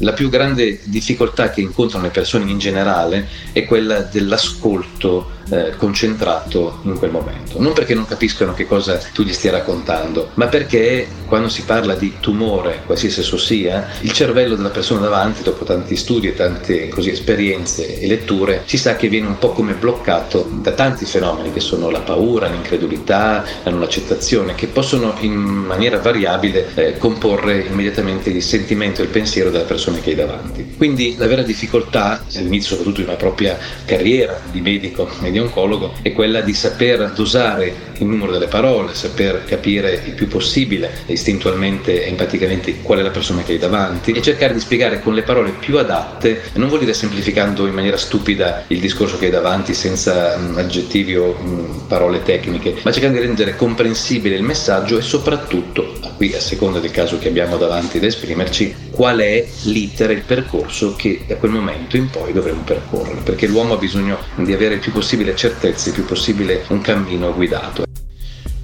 la 0.00 0.12
più 0.12 0.28
grande 0.28 0.80
difficoltà 0.84 1.50
che 1.50 1.60
incontrano 1.60 2.04
le 2.04 2.10
persone 2.10 2.50
in 2.50 2.58
generale 2.58 3.28
è 3.52 3.64
quella 3.64 4.00
dell'ascolto 4.00 5.36
eh, 5.50 5.76
concentrato 5.76 6.80
in 6.82 6.98
quel 6.98 7.10
momento. 7.10 7.60
Non 7.60 7.72
perché 7.72 7.94
non 7.94 8.06
capiscono 8.06 8.54
che 8.54 8.66
cosa 8.66 8.98
tu 9.12 9.22
gli 9.22 9.32
stia 9.32 9.50
raccontando, 9.50 10.30
ma 10.34 10.46
perché 10.46 11.06
quando 11.26 11.48
si 11.48 11.62
parla 11.62 11.94
di 11.94 12.14
tumore, 12.20 12.82
qualsiasi 12.86 13.20
esso 13.20 13.36
sia, 13.36 13.88
il 14.00 14.12
cervello 14.12 14.56
della 14.56 14.70
persona 14.70 15.00
davanti, 15.00 15.42
dopo 15.42 15.64
tanti 15.64 15.96
studi 15.96 16.28
e 16.28 16.34
tante 16.34 16.88
così, 16.88 17.10
esperienze 17.10 17.98
e 17.98 18.06
letture, 18.06 18.62
si 18.64 18.78
sa 18.78 18.96
che 18.96 19.08
viene 19.08 19.26
un 19.26 19.38
po' 19.38 19.50
come 19.50 19.74
bloccato 19.74 20.48
da 20.50 20.72
tanti 20.72 21.04
fenomeni 21.04 21.52
che 21.52 21.60
sono 21.60 21.90
la 21.90 22.00
paura, 22.00 22.48
l'incredulità, 22.48 23.44
la 23.62 23.70
non 23.70 23.82
accettazione, 23.82 24.54
che 24.54 24.66
possono 24.66 25.14
in 25.20 25.34
maniera 25.34 25.98
variabile 25.98 26.68
eh, 26.74 26.98
comporre 26.98 27.60
immediatamente 27.60 28.30
il 28.30 28.42
sentimento 28.42 29.00
e 29.00 29.04
il 29.04 29.10
pensiero 29.10 29.50
della 29.50 29.64
persona 29.64 29.98
che 29.98 30.10
hai 30.10 30.16
davanti. 30.16 30.74
Quindi 30.76 31.16
la 31.18 31.26
vera 31.26 31.42
difficoltà, 31.42 32.24
all'inizio 32.36 32.70
soprattutto 32.70 33.00
di 33.00 33.06
una 33.06 33.16
propria 33.16 33.58
carriera 33.84 34.40
di 34.50 34.60
medico 34.60 35.08
e 35.22 35.30
di 35.38 35.38
di 35.38 35.40
oncologo 35.40 35.94
è 36.02 36.12
quella 36.12 36.40
di 36.40 36.52
saper 36.52 37.12
dosare 37.12 37.86
il 37.98 38.06
numero 38.06 38.32
delle 38.32 38.46
parole, 38.46 38.94
saper 38.94 39.44
capire 39.44 40.02
il 40.04 40.12
più 40.12 40.28
possibile 40.28 40.90
istintualmente 41.06 42.04
e 42.04 42.08
empaticamente 42.08 42.80
qual 42.82 42.98
è 42.98 43.02
la 43.02 43.10
persona 43.10 43.42
che 43.42 43.52
hai 43.52 43.58
davanti 43.58 44.12
e 44.12 44.22
cercare 44.22 44.54
di 44.54 44.60
spiegare 44.60 45.00
con 45.00 45.14
le 45.14 45.22
parole 45.22 45.52
più 45.58 45.78
adatte, 45.78 46.42
non 46.54 46.68
vuol 46.68 46.80
dire 46.80 46.94
semplificando 46.94 47.66
in 47.66 47.74
maniera 47.74 47.96
stupida 47.96 48.64
il 48.68 48.80
discorso 48.80 49.18
che 49.18 49.26
hai 49.26 49.30
davanti 49.30 49.74
senza 49.74 50.36
um, 50.36 50.56
aggettivi 50.56 51.16
o 51.16 51.36
um, 51.38 51.84
parole 51.86 52.22
tecniche, 52.22 52.76
ma 52.82 52.92
cercando 52.92 53.18
di 53.18 53.26
rendere 53.26 53.56
comprensibile 53.56 54.36
il 54.36 54.42
messaggio 54.42 54.98
e 54.98 55.02
soprattutto, 55.02 55.98
qui 56.16 56.34
a 56.34 56.40
seconda 56.40 56.78
del 56.78 56.90
caso 56.90 57.18
che 57.18 57.28
abbiamo 57.28 57.56
davanti 57.56 57.98
da 57.98 58.06
esprimerci, 58.06 58.74
qual 58.90 59.18
è 59.18 59.44
l'iter, 59.62 60.10
il 60.10 60.22
percorso 60.22 60.94
che 60.96 61.20
da 61.26 61.36
quel 61.36 61.50
momento 61.50 61.96
in 61.96 62.10
poi 62.10 62.32
dovremo 62.32 62.62
percorrere, 62.64 63.20
perché 63.22 63.46
l'uomo 63.46 63.74
ha 63.74 63.78
bisogno 63.78 64.18
di 64.36 64.52
avere 64.52 64.74
il 64.74 64.80
più 64.80 64.92
possibile 64.92 65.27
certezze, 65.34 65.88
il 65.88 65.94
più 65.94 66.04
possibile 66.04 66.64
un 66.68 66.80
cammino 66.80 67.32
guidato. 67.34 67.84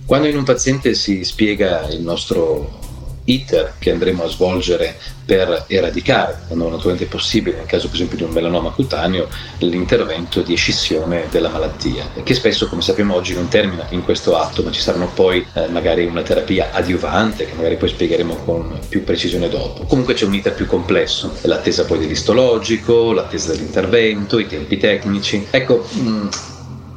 Quando 0.06 0.28
in 0.28 0.36
un 0.36 0.44
paziente 0.44 0.94
si 0.94 1.24
spiega 1.24 1.88
il 1.88 2.00
nostro 2.00 2.82
iter 3.24 3.74
che 3.78 3.90
andremo 3.90 4.24
a 4.24 4.28
svolgere 4.28 4.96
per 5.24 5.64
eradicare, 5.68 6.42
quando 6.46 6.68
naturalmente 6.68 7.04
è 7.04 7.08
possibile, 7.08 7.56
nel 7.56 7.66
caso 7.66 7.86
per 7.86 7.94
esempio 7.94 8.18
di 8.18 8.22
un 8.24 8.30
melanoma 8.30 8.70
cutaneo, 8.70 9.28
l'intervento 9.58 10.42
di 10.42 10.52
escissione 10.52 11.28
della 11.30 11.48
malattia, 11.48 12.10
che 12.22 12.34
spesso, 12.34 12.68
come 12.68 12.82
sappiamo 12.82 13.14
oggi, 13.14 13.34
non 13.34 13.48
termina 13.48 13.86
in 13.90 14.04
questo 14.04 14.36
atto, 14.36 14.62
ma 14.62 14.70
ci 14.70 14.80
saranno 14.80 15.08
poi 15.14 15.44
eh, 15.54 15.68
magari 15.68 16.04
una 16.04 16.22
terapia 16.22 16.70
adiuvante, 16.72 17.46
che 17.46 17.54
magari 17.54 17.76
poi 17.76 17.88
spiegheremo 17.88 18.36
con 18.44 18.78
più 18.88 19.02
precisione 19.02 19.48
dopo. 19.48 19.84
Comunque 19.84 20.14
c'è 20.14 20.26
un 20.26 20.34
iter 20.34 20.52
più 20.52 20.66
complesso, 20.66 21.34
l'attesa 21.42 21.86
poi 21.86 22.00
dell'istologico, 22.00 23.12
l'attesa 23.12 23.52
dell'intervento, 23.52 24.38
i 24.38 24.46
tempi 24.46 24.76
tecnici. 24.76 25.46
Ecco, 25.50 25.86
mh, 25.90 26.08
mm, 26.08 26.28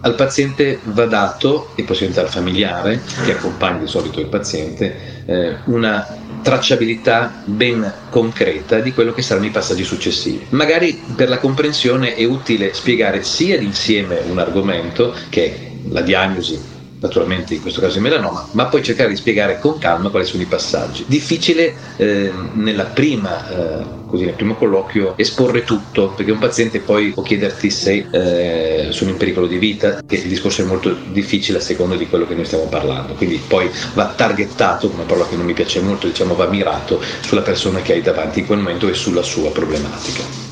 al 0.02 0.16
paziente 0.16 0.80
va 0.84 1.06
dato, 1.06 1.70
e 1.76 1.84
possibilmente 1.84 2.22
al 2.22 2.30
familiare 2.30 3.02
che 3.24 3.34
accompagna 3.34 3.80
di 3.80 3.88
solito 3.88 4.20
il 4.20 4.28
paziente, 4.28 5.24
eh, 5.26 5.56
una 5.66 6.06
tracciabilità 6.42 7.42
ben 7.46 7.92
concreta 8.10 8.80
di 8.80 8.94
quello 8.94 9.12
che 9.14 9.22
saranno 9.22 9.48
i 9.48 9.52
passaggi 9.52 9.84
successivi. 9.84 10.46
Magari 10.50 11.02
per 11.16 11.30
la 11.30 11.40
comprensione 11.40 12.16
è 12.16 12.24
utile 12.24 12.74
spiegare 12.74 13.24
sia 13.24 13.58
d'insieme 13.58 14.22
un 14.30 14.38
argomento, 14.38 15.14
che 15.30 15.46
è 15.46 15.72
la 15.90 16.02
diagnosi 16.02 16.76
naturalmente 17.00 17.54
in 17.54 17.62
questo 17.62 17.80
caso 17.80 17.98
il 17.98 18.04
melanoma, 18.04 18.48
ma 18.52 18.66
poi 18.66 18.84
cercare 18.84 19.10
di 19.10 19.16
spiegare 19.16 19.60
con 19.60 19.78
calma 19.78 20.10
quali 20.10 20.26
sono 20.26 20.42
i 20.42 20.48
passaggi. 20.48 21.04
Difficile 21.08 21.76
eh, 21.98 22.32
nella 22.54 22.86
prima, 22.86 23.50
eh, 23.50 23.97
così, 24.08 24.26
nel 24.26 24.34
primo 24.34 24.56
colloquio 24.56 25.14
esporre 25.18 25.64
tutto, 25.64 26.10
perché 26.10 26.32
un 26.32 26.40
paziente 26.40 26.80
poi 26.80 27.12
può 27.12 27.24
chiederti 27.24 27.70
se 27.70 28.08
eh, 28.10 28.88
sono 28.92 29.12
in 29.12 29.18
pericolo 29.18 29.48
di 29.48 29.58
vita, 29.58 30.02
che 30.06 30.16
il 30.16 30.28
discorso 30.28 30.62
è 30.62 30.66
molto 30.66 30.96
difficile 31.12 31.60
a 31.60 31.62
seconda 31.62 31.96
di 31.96 32.08
quello 32.08 32.26
che 32.26 32.36
noi 32.36 32.46
stiamo 32.46 32.66
parlando, 32.66 33.14
quindi 33.14 33.42
poi 33.46 33.70
va 33.94 34.14
targettato, 34.16 34.90
una 34.90 35.04
parola 35.04 35.28
che 35.28 35.36
non 35.36 35.46
mi 35.46 35.54
piace 35.54 35.82
molto, 35.82 36.08
diciamo 36.08 36.36
va 36.36 36.48
mirato 36.48 37.02
sulla 37.22 37.42
persona 37.42 37.82
che 37.82 37.94
hai 37.94 38.02
davanti 38.02 38.40
in 38.40 38.46
quel 38.46 38.60
momento 38.60 38.88
e 38.88 38.94
sulla 38.94 39.22
sua 39.22 39.52
problematica. 39.52 40.47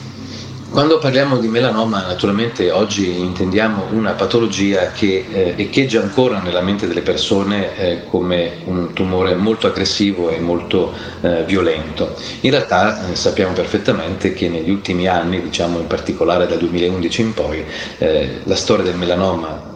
Quando 0.76 0.98
parliamo 0.98 1.38
di 1.38 1.48
melanoma, 1.48 2.06
naturalmente 2.06 2.70
oggi 2.70 3.18
intendiamo 3.18 3.86
una 3.92 4.12
patologia 4.12 4.92
che 4.92 5.26
eh, 5.32 5.54
echeggia 5.56 6.02
ancora 6.02 6.42
nella 6.42 6.60
mente 6.60 6.86
delle 6.86 7.00
persone 7.00 7.78
eh, 7.78 8.04
come 8.10 8.58
un 8.66 8.92
tumore 8.92 9.36
molto 9.36 9.68
aggressivo 9.68 10.30
e 10.32 10.42
molto 10.42 10.92
eh, 11.22 11.46
violento. 11.46 12.14
In 12.42 12.52
realtà 12.52 13.10
eh, 13.10 13.16
sappiamo 13.16 13.54
perfettamente 13.54 14.34
che 14.34 14.50
negli 14.50 14.70
ultimi 14.70 15.08
anni, 15.08 15.42
diciamo 15.42 15.80
in 15.80 15.88
particolare 15.88 16.46
dal 16.46 16.58
2011 16.58 17.22
in 17.22 17.34
poi, 17.34 17.64
eh, 18.00 18.42
la 18.44 18.56
storia 18.58 18.84
del 18.84 18.98
melanoma 18.98 19.75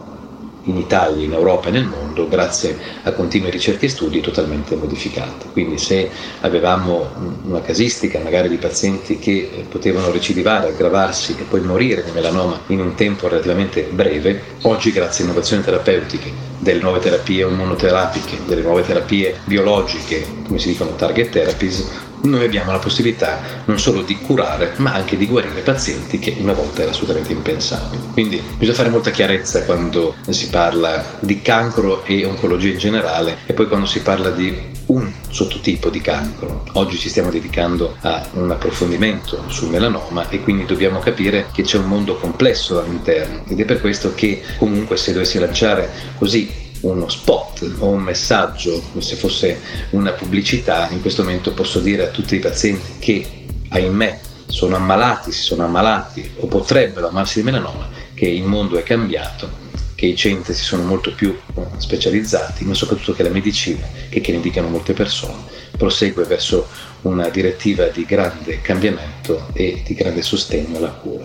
in 0.64 0.76
Italia, 0.76 1.24
in 1.24 1.32
Europa 1.32 1.68
e 1.68 1.72
nel 1.72 1.84
mondo 1.84 2.28
grazie 2.28 2.76
a 3.02 3.12
continue 3.12 3.50
ricerche 3.50 3.86
e 3.86 3.88
studi 3.88 4.20
totalmente 4.20 4.76
modificate. 4.76 5.46
Quindi 5.52 5.78
se 5.78 6.10
avevamo 6.40 7.08
una 7.44 7.60
casistica 7.60 8.18
magari 8.18 8.48
di 8.48 8.56
pazienti 8.56 9.18
che 9.18 9.64
potevano 9.68 10.10
recidivare, 10.10 10.68
aggravarsi 10.68 11.36
e 11.38 11.42
poi 11.44 11.60
morire 11.60 12.04
di 12.04 12.10
melanoma 12.10 12.60
in 12.66 12.80
un 12.80 12.94
tempo 12.94 13.28
relativamente 13.28 13.88
breve, 13.90 14.42
oggi 14.62 14.92
grazie 14.92 15.24
a 15.24 15.26
innovazioni 15.28 15.62
terapeutiche, 15.62 16.32
delle 16.58 16.80
nuove 16.80 17.00
terapie 17.00 17.46
immunoterapiche, 17.46 18.38
delle 18.46 18.62
nuove 18.62 18.82
terapie 18.82 19.38
biologiche, 19.44 20.26
come 20.46 20.58
si 20.58 20.68
dicono 20.68 20.94
target 20.94 21.30
therapies, 21.30 22.08
noi 22.22 22.44
abbiamo 22.44 22.72
la 22.72 22.78
possibilità 22.78 23.40
non 23.64 23.78
solo 23.78 24.02
di 24.02 24.16
curare, 24.16 24.74
ma 24.76 24.94
anche 24.94 25.16
di 25.16 25.26
guarire 25.26 25.60
pazienti 25.60 26.18
che 26.18 26.36
una 26.38 26.52
volta 26.52 26.82
era 26.82 26.90
assolutamente 26.90 27.32
impensabile. 27.32 28.02
Quindi 28.12 28.42
bisogna 28.56 28.76
fare 28.76 28.88
molta 28.90 29.10
chiarezza 29.10 29.64
quando 29.64 30.16
si 30.28 30.48
parla 30.48 31.18
di 31.20 31.40
cancro 31.42 32.04
e 32.04 32.24
oncologia 32.24 32.72
in 32.72 32.78
generale 32.78 33.38
e 33.46 33.52
poi 33.52 33.68
quando 33.68 33.86
si 33.86 34.00
parla 34.00 34.30
di 34.30 34.78
un 34.86 35.10
sottotipo 35.28 35.88
di 35.88 36.00
cancro. 36.00 36.64
Oggi 36.72 36.98
ci 36.98 37.08
stiamo 37.08 37.30
dedicando 37.30 37.96
a 38.00 38.26
un 38.32 38.50
approfondimento 38.50 39.44
sul 39.48 39.70
melanoma 39.70 40.28
e 40.28 40.40
quindi 40.40 40.64
dobbiamo 40.64 40.98
capire 40.98 41.46
che 41.52 41.62
c'è 41.62 41.78
un 41.78 41.86
mondo 41.86 42.16
complesso 42.16 42.80
all'interno 42.80 43.42
ed 43.46 43.60
è 43.60 43.64
per 43.64 43.80
questo 43.80 44.14
che 44.14 44.42
comunque 44.58 44.96
se 44.96 45.12
dovessi 45.12 45.38
lanciare 45.38 45.90
così 46.18 46.68
uno 46.80 47.08
spot 47.08 47.74
o 47.78 47.88
un 47.88 48.02
messaggio, 48.02 48.82
come 48.90 49.02
se 49.02 49.16
fosse 49.16 49.60
una 49.90 50.12
pubblicità, 50.12 50.88
in 50.90 51.00
questo 51.00 51.22
momento 51.22 51.52
posso 51.52 51.80
dire 51.80 52.04
a 52.04 52.10
tutti 52.10 52.36
i 52.36 52.38
pazienti 52.38 52.92
che, 52.98 53.44
ahimè, 53.68 54.20
sono 54.46 54.76
ammalati, 54.76 55.32
si 55.32 55.42
sono 55.42 55.64
ammalati 55.64 56.28
o 56.38 56.46
potrebbero 56.46 57.08
ammarsi 57.08 57.40
di 57.40 57.44
melanoma, 57.44 57.88
che 58.14 58.26
il 58.26 58.42
mondo 58.42 58.78
è 58.78 58.82
cambiato, 58.82 59.48
che 59.94 60.06
i 60.06 60.16
centri 60.16 60.54
si 60.54 60.64
sono 60.64 60.82
molto 60.82 61.14
più 61.14 61.36
eh, 61.54 61.66
specializzati, 61.76 62.64
ma 62.64 62.74
soprattutto 62.74 63.12
che 63.12 63.22
la 63.22 63.28
medicina, 63.28 63.86
che, 64.08 64.20
che 64.20 64.30
ne 64.30 64.36
indicano 64.38 64.68
molte 64.68 64.92
persone, 64.92 65.42
prosegue 65.76 66.24
verso 66.24 66.66
una 67.02 67.28
direttiva 67.28 67.86
di 67.86 68.04
grande 68.04 68.60
cambiamento 68.60 69.48
e 69.52 69.82
di 69.84 69.94
grande 69.94 70.22
sostegno 70.22 70.78
alla 70.78 70.90
cura. 70.90 71.24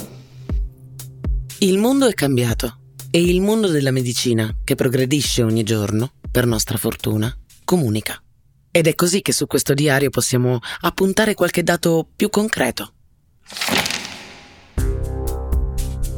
Il 1.60 1.78
mondo 1.78 2.08
è 2.08 2.14
cambiato 2.14 2.80
e 3.16 3.22
il 3.22 3.40
mondo 3.40 3.70
della 3.70 3.92
medicina, 3.92 4.54
che 4.66 4.76
progredisce 4.76 5.42
ogni 5.42 5.64
giorno, 5.64 6.12
per 6.30 6.46
nostra 6.46 6.78
fortuna, 6.78 7.34
comunica. 7.64 8.22
Ed 8.70 8.88
è 8.88 8.94
così 8.94 9.22
che 9.22 9.32
su 9.32 9.48
questo 9.48 9.74
diario 9.74 10.10
possiamo 10.10 10.60
appuntare 10.82 11.34
qualche 11.34 11.64
dato 11.64 12.10
più 12.14 12.28
concreto. 12.28 12.92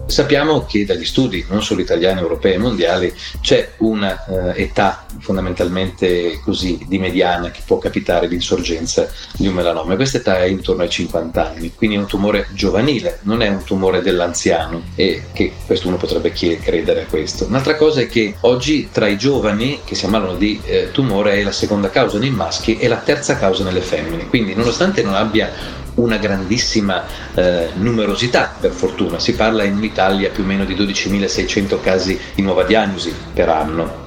Sappiamo 0.08 0.65
che 0.65 0.86
dagli 0.86 1.04
studi, 1.04 1.46
non 1.50 1.62
solo 1.62 1.82
italiani, 1.82 2.22
europei 2.22 2.54
e 2.54 2.58
mondiali, 2.58 3.13
c'è 3.41 3.74
un'età 3.78 5.06
uh, 5.10 5.20
fondamentalmente 5.20 6.39
così 6.41 6.86
di 6.88 6.98
mediana 6.98 7.52
che 7.52 7.60
può 7.65 7.78
capitare 7.78 8.28
l'insorgenza 8.28 9.12
di 9.36 9.48
un 9.48 9.54
melanoma. 9.54 9.98
Questa 9.98 10.17
età 10.17 10.39
è 10.39 10.46
intorno 10.46 10.84
ai 10.84 10.89
50 10.89 11.50
anni, 11.50 11.74
quindi 11.76 11.98
è 11.98 12.00
un 12.00 12.08
tumore 12.08 12.48
giovanile, 12.54 13.20
non 13.24 13.41
è 13.41 13.50
un 13.50 13.63
tumore 13.65 14.02
dell'anziano 14.02 14.82
e 14.96 15.24
che 15.34 15.52
questo 15.65 15.89
uno 15.89 15.98
potrebbe 15.98 16.32
credere 16.32 17.02
a 17.02 17.06
questo. 17.06 17.46
Un'altra 17.46 17.76
cosa 17.76 18.00
è 18.00 18.08
che 18.08 18.36
oggi 18.41 18.88
tra 18.89 19.08
i 19.08 19.17
giovani 19.17 19.82
che 19.84 19.96
si 19.96 20.06
ammalano 20.06 20.36
di 20.36 20.60
eh, 20.63 20.89
tumore 20.91 21.34
è 21.34 21.43
la 21.43 21.52
seconda 21.52 21.89
causa 21.89 22.17
nei 22.17 22.32
maschi 22.32 22.78
e 22.78 22.88
la 22.88 22.98
terza 22.98 23.38
causa 23.38 23.65
nelle 23.65 23.82
femmine, 23.82 24.28
quindi 24.28 24.56
nonostante 24.56 25.04
non 25.04 25.15
abbia 25.15 25.52
una 25.98 26.18
grandissima 26.18 27.04
eh, 27.34 27.70
numerosità, 27.76 28.56
per 28.60 28.72
fortuna. 28.72 29.20
Si 29.20 29.34
parla 29.34 29.64
in 29.64 29.84
Italia 29.84 30.30
più 30.30 30.44
o 30.44 30.46
meno 30.46 30.66
di 30.66 30.76
12.600 30.76 31.80
casi 31.82 32.20
di 32.34 32.42
nuova 32.42 32.64
diagnosi 32.64 33.14
per 33.34 33.50
anno 33.50 34.07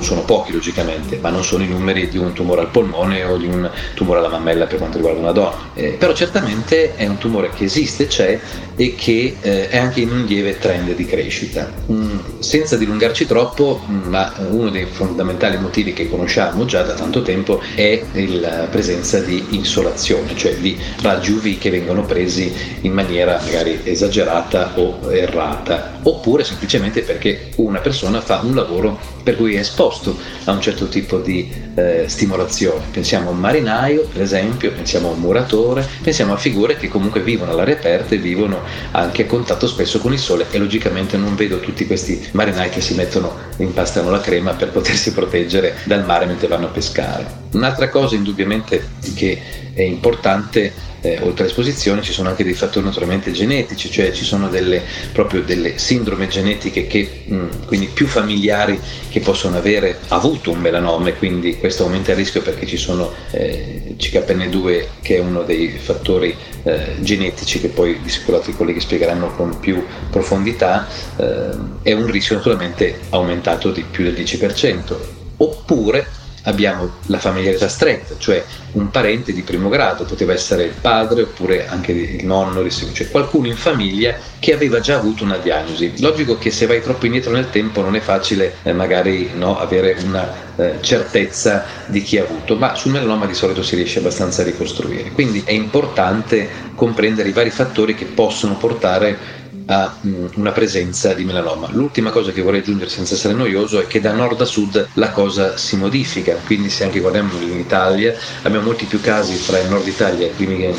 sono 0.00 0.22
pochi 0.22 0.52
logicamente, 0.52 1.18
ma 1.20 1.30
non 1.30 1.44
sono 1.44 1.62
i 1.62 1.68
numeri 1.68 2.08
di 2.08 2.18
un 2.18 2.32
tumore 2.32 2.62
al 2.62 2.68
polmone 2.68 3.24
o 3.24 3.36
di 3.36 3.46
un 3.46 3.70
tumore 3.94 4.18
alla 4.18 4.28
mammella 4.28 4.66
per 4.66 4.78
quanto 4.78 4.96
riguarda 4.96 5.20
una 5.20 5.32
donna. 5.32 5.54
Eh, 5.74 5.96
però 5.98 6.12
certamente 6.12 6.94
è 6.96 7.06
un 7.06 7.18
tumore 7.18 7.50
che 7.50 7.64
esiste, 7.64 8.06
c'è 8.06 8.38
e 8.76 8.94
che 8.94 9.36
eh, 9.40 9.68
è 9.68 9.76
anche 9.76 10.00
in 10.00 10.10
un 10.10 10.24
lieve 10.24 10.58
trend 10.58 10.94
di 10.94 11.04
crescita. 11.04 11.70
Mm, 11.90 12.18
senza 12.38 12.76
dilungarci 12.76 13.26
troppo, 13.26 13.82
mm, 13.86 14.08
ma 14.08 14.32
uno 14.48 14.70
dei 14.70 14.86
fondamentali 14.86 15.58
motivi 15.58 15.92
che 15.92 16.08
conosciamo 16.08 16.64
già 16.64 16.82
da 16.82 16.94
tanto 16.94 17.22
tempo 17.22 17.60
è 17.74 18.02
la 18.12 18.68
presenza 18.70 19.20
di 19.20 19.44
insolazione, 19.50 20.36
cioè 20.36 20.54
di 20.56 20.78
raggi 21.02 21.32
UV 21.32 21.58
che 21.58 21.70
vengono 21.70 22.04
presi 22.04 22.52
in 22.80 22.92
maniera 22.92 23.40
magari 23.44 23.80
esagerata 23.84 24.72
o 24.76 25.12
errata, 25.12 25.98
oppure 26.02 26.44
semplicemente 26.44 27.02
perché 27.02 27.50
una 27.56 27.80
persona 27.80 28.20
fa 28.20 28.40
un 28.42 28.54
lavoro 28.54 28.98
per 29.22 29.36
cui 29.36 29.54
è 29.54 29.62
esposto 29.80 30.18
a 30.44 30.52
un 30.52 30.60
certo 30.60 30.88
tipo 30.88 31.18
di 31.18 31.50
eh, 31.74 32.04
stimolazione. 32.06 32.84
Pensiamo 32.90 33.30
a 33.30 33.32
un 33.32 33.38
marinaio, 33.38 34.06
per 34.12 34.20
esempio, 34.20 34.72
pensiamo 34.72 35.08
a 35.08 35.12
un 35.12 35.20
muratore, 35.20 35.88
pensiamo 36.02 36.34
a 36.34 36.36
figure 36.36 36.76
che 36.76 36.88
comunque 36.88 37.22
vivono 37.22 37.52
all'aria 37.52 37.74
aperta 37.74 38.14
e 38.14 38.18
vivono 38.18 38.60
anche 38.90 39.22
a 39.22 39.26
contatto 39.26 39.66
spesso 39.66 39.98
con 39.98 40.12
il 40.12 40.18
sole 40.18 40.46
e 40.50 40.58
logicamente 40.58 41.16
non 41.16 41.34
vedo 41.34 41.60
tutti 41.60 41.86
questi 41.86 42.28
marinai 42.32 42.68
che 42.68 42.82
si 42.82 42.94
mettono, 42.94 43.34
impastano 43.56 44.10
la 44.10 44.20
crema 44.20 44.52
per 44.52 44.68
potersi 44.68 45.12
proteggere 45.12 45.76
dal 45.84 46.04
mare 46.04 46.26
mentre 46.26 46.48
vanno 46.48 46.66
a 46.66 46.70
pescare. 46.70 47.39
Un'altra 47.52 47.88
cosa 47.88 48.14
indubbiamente 48.14 48.88
che 49.14 49.40
è 49.72 49.82
importante 49.82 50.72
eh, 51.00 51.18
oltre 51.22 51.44
all'esposizione 51.44 52.02
ci 52.02 52.12
sono 52.12 52.28
anche 52.28 52.44
dei 52.44 52.54
fattori 52.54 52.84
naturalmente 52.84 53.32
genetici, 53.32 53.90
cioè 53.90 54.12
ci 54.12 54.24
sono 54.24 54.48
delle, 54.48 54.82
proprio 55.12 55.42
delle 55.42 55.78
sindrome 55.78 56.28
genetiche 56.28 56.86
che, 56.86 57.22
mh, 57.24 57.34
mm, 57.34 57.48
quindi 57.66 57.86
più 57.86 58.06
familiari 58.06 58.78
che 59.08 59.20
possono 59.20 59.56
avere 59.56 59.98
avuto 60.08 60.50
un 60.50 60.60
melanoma 60.60 61.12
quindi 61.12 61.56
questo 61.56 61.84
aumenta 61.84 62.10
il 62.10 62.18
rischio 62.18 62.42
perché 62.42 62.66
ci 62.66 62.76
sono 62.76 63.12
eh, 63.30 63.94
CKN2 63.96 64.84
che 65.00 65.16
è 65.16 65.20
uno 65.20 65.42
dei 65.42 65.70
fattori 65.78 66.36
eh, 66.62 66.96
genetici 67.00 67.60
che 67.60 67.68
poi 67.68 67.98
di 68.02 68.10
sicuro 68.10 68.36
altri 68.36 68.54
colleghi 68.54 68.80
spiegheranno 68.80 69.32
con 69.34 69.58
più 69.58 69.82
profondità, 70.10 70.86
eh, 71.16 71.48
è 71.82 71.92
un 71.92 72.10
rischio 72.10 72.36
naturalmente 72.36 73.00
aumentato 73.10 73.70
di 73.70 73.82
più 73.90 74.04
del 74.04 74.14
10%. 74.14 74.96
Oppure 75.38 76.06
abbiamo 76.42 76.90
la 77.06 77.18
familiarità 77.18 77.68
stretta, 77.68 78.14
cioè 78.18 78.44
un 78.72 78.90
parente 78.90 79.32
di 79.32 79.42
primo 79.42 79.68
grado, 79.68 80.04
poteva 80.04 80.32
essere 80.32 80.64
il 80.64 80.74
padre 80.80 81.22
oppure 81.22 81.66
anche 81.68 81.92
il 81.92 82.24
nonno, 82.24 82.68
cioè 82.70 83.10
qualcuno 83.10 83.46
in 83.46 83.56
famiglia 83.56 84.14
che 84.38 84.54
aveva 84.54 84.80
già 84.80 84.96
avuto 84.96 85.24
una 85.24 85.36
diagnosi. 85.36 86.00
Logico 86.00 86.38
che 86.38 86.50
se 86.50 86.66
vai 86.66 86.80
troppo 86.80 87.06
indietro 87.06 87.32
nel 87.32 87.50
tempo 87.50 87.82
non 87.82 87.96
è 87.96 88.00
facile 88.00 88.56
eh, 88.62 88.72
magari 88.72 89.30
no, 89.34 89.58
avere 89.58 89.96
una 90.04 90.32
eh, 90.56 90.78
certezza 90.80 91.64
di 91.86 92.02
chi 92.02 92.18
ha 92.18 92.22
avuto, 92.22 92.56
ma 92.56 92.74
sul 92.74 92.92
melanoma 92.92 93.26
di 93.26 93.34
solito 93.34 93.62
si 93.62 93.76
riesce 93.76 93.98
abbastanza 93.98 94.42
a 94.42 94.44
ricostruire. 94.44 95.10
Quindi 95.10 95.42
è 95.44 95.52
importante 95.52 96.68
comprendere 96.74 97.28
i 97.28 97.32
vari 97.32 97.50
fattori 97.50 97.94
che 97.94 98.06
possono 98.06 98.56
portare 98.56 99.38
a 99.70 99.96
mm, 100.04 100.26
una 100.34 100.50
presenza 100.50 101.14
di 101.14 101.24
melanoma. 101.24 101.68
L'ultima 101.70 102.10
cosa 102.10 102.32
che 102.32 102.42
vorrei 102.42 102.60
aggiungere 102.60 102.90
senza 102.90 103.14
essere 103.14 103.34
noioso 103.34 103.80
è 103.80 103.86
che 103.86 104.00
da 104.00 104.12
nord 104.12 104.40
a 104.40 104.44
sud 104.44 104.88
la 104.94 105.10
cosa 105.10 105.56
si 105.56 105.76
modifica, 105.76 106.36
quindi 106.44 106.68
se 106.68 106.84
anche 106.84 106.98
guardiamo 106.98 107.40
in 107.40 107.58
Italia 107.58 108.14
abbiamo 108.42 108.66
molti 108.66 108.86
più 108.86 109.00
casi 109.00 109.34
fra 109.36 109.60
il 109.60 109.68
nord 109.68 109.86
Italia 109.86 110.26
e 110.26 110.34
cliniche 110.34 110.74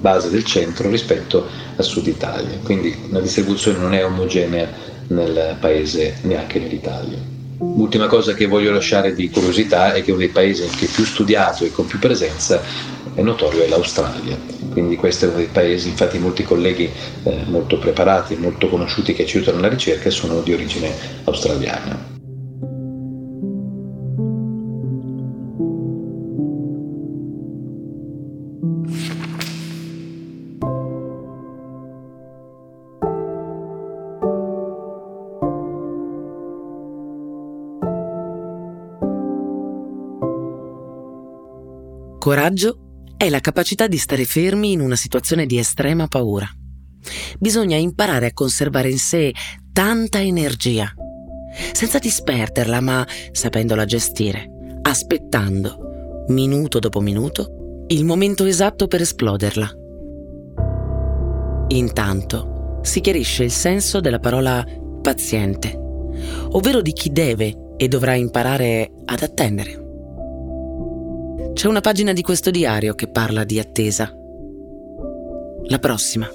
base 0.00 0.30
del 0.30 0.44
centro 0.44 0.88
rispetto 0.88 1.46
al 1.76 1.84
sud 1.84 2.06
Italia, 2.06 2.58
quindi 2.62 2.96
la 3.10 3.20
distribuzione 3.20 3.78
non 3.78 3.94
è 3.94 4.04
omogenea 4.04 4.68
nel 5.08 5.56
paese 5.60 6.16
neanche 6.22 6.58
nell'Italia. 6.58 7.18
L'ultima 7.58 8.06
cosa 8.06 8.34
che 8.34 8.46
voglio 8.46 8.72
lasciare 8.72 9.14
di 9.14 9.30
curiosità 9.30 9.92
è 9.92 10.02
che 10.02 10.10
uno 10.10 10.18
dei 10.18 10.30
paesi 10.30 10.66
che 10.76 10.86
più 10.86 11.04
studiato 11.04 11.64
e 11.64 11.70
con 11.70 11.86
più 11.86 12.00
presenza 12.00 12.60
è 13.14 13.22
notorio 13.22 13.62
è 13.62 13.68
l'Australia. 13.68 14.36
Quindi 14.70 14.96
questo 14.96 15.26
è 15.26 15.28
uno 15.28 15.38
dei 15.38 15.46
paesi, 15.46 15.88
infatti 15.88 16.18
molti 16.18 16.44
colleghi 16.44 16.90
eh, 17.24 17.44
molto 17.46 17.78
preparati, 17.78 18.36
molto 18.36 18.68
conosciuti 18.68 19.12
che 19.12 19.26
ci 19.26 19.36
aiutano 19.36 19.58
nella 19.58 19.68
ricerca 19.68 20.10
sono 20.10 20.40
di 20.40 20.52
origine 20.52 20.90
australiana. 21.24 22.10
Coraggio 42.18 42.81
è 43.22 43.30
la 43.30 43.38
capacità 43.38 43.86
di 43.86 43.98
stare 43.98 44.24
fermi 44.24 44.72
in 44.72 44.80
una 44.80 44.96
situazione 44.96 45.46
di 45.46 45.56
estrema 45.56 46.08
paura. 46.08 46.48
Bisogna 47.38 47.76
imparare 47.76 48.26
a 48.26 48.32
conservare 48.32 48.90
in 48.90 48.98
sé 48.98 49.32
tanta 49.72 50.20
energia, 50.20 50.92
senza 51.72 52.00
disperderla, 52.00 52.80
ma 52.80 53.06
sapendola 53.30 53.84
gestire, 53.84 54.50
aspettando, 54.82 56.24
minuto 56.30 56.80
dopo 56.80 56.98
minuto, 56.98 57.84
il 57.86 58.04
momento 58.04 58.44
esatto 58.44 58.88
per 58.88 59.02
esploderla. 59.02 59.70
Intanto 61.68 62.80
si 62.82 63.00
chiarisce 63.00 63.44
il 63.44 63.52
senso 63.52 64.00
della 64.00 64.18
parola 64.18 64.66
paziente, 65.00 65.78
ovvero 66.50 66.82
di 66.82 66.92
chi 66.92 67.12
deve 67.12 67.74
e 67.76 67.86
dovrà 67.86 68.14
imparare 68.14 68.90
ad 69.04 69.22
attendere. 69.22 69.81
C'è 71.54 71.68
una 71.68 71.80
pagina 71.80 72.12
di 72.12 72.22
questo 72.22 72.50
diario 72.50 72.94
che 72.94 73.08
parla 73.08 73.44
di 73.44 73.58
attesa. 73.58 74.10
La 75.66 75.78
prossima. 75.78 76.28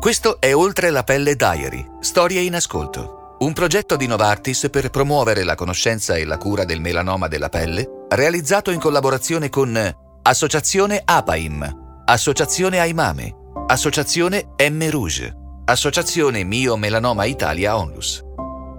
Questo 0.00 0.40
è 0.40 0.54
Oltre 0.54 0.90
la 0.90 1.02
pelle 1.04 1.36
Diary, 1.36 1.84
storie 2.00 2.40
in 2.40 2.54
ascolto. 2.54 3.36
Un 3.40 3.52
progetto 3.52 3.96
di 3.96 4.06
Novartis 4.06 4.68
per 4.70 4.90
promuovere 4.90 5.42
la 5.42 5.54
conoscenza 5.54 6.14
e 6.14 6.24
la 6.24 6.38
cura 6.38 6.64
del 6.64 6.80
melanoma 6.80 7.28
della 7.28 7.48
pelle, 7.48 8.06
realizzato 8.08 8.70
in 8.70 8.80
collaborazione 8.80 9.50
con 9.50 9.76
Associazione 10.22 11.02
APAIM, 11.04 12.02
Associazione 12.04 12.78
Aimame, 12.78 13.39
Associazione 13.70 14.48
M 14.68 14.90
Rouge, 14.90 15.32
Associazione 15.66 16.42
Mio 16.42 16.76
Melanoma 16.76 17.24
Italia 17.24 17.78
Onlus. 17.78 18.20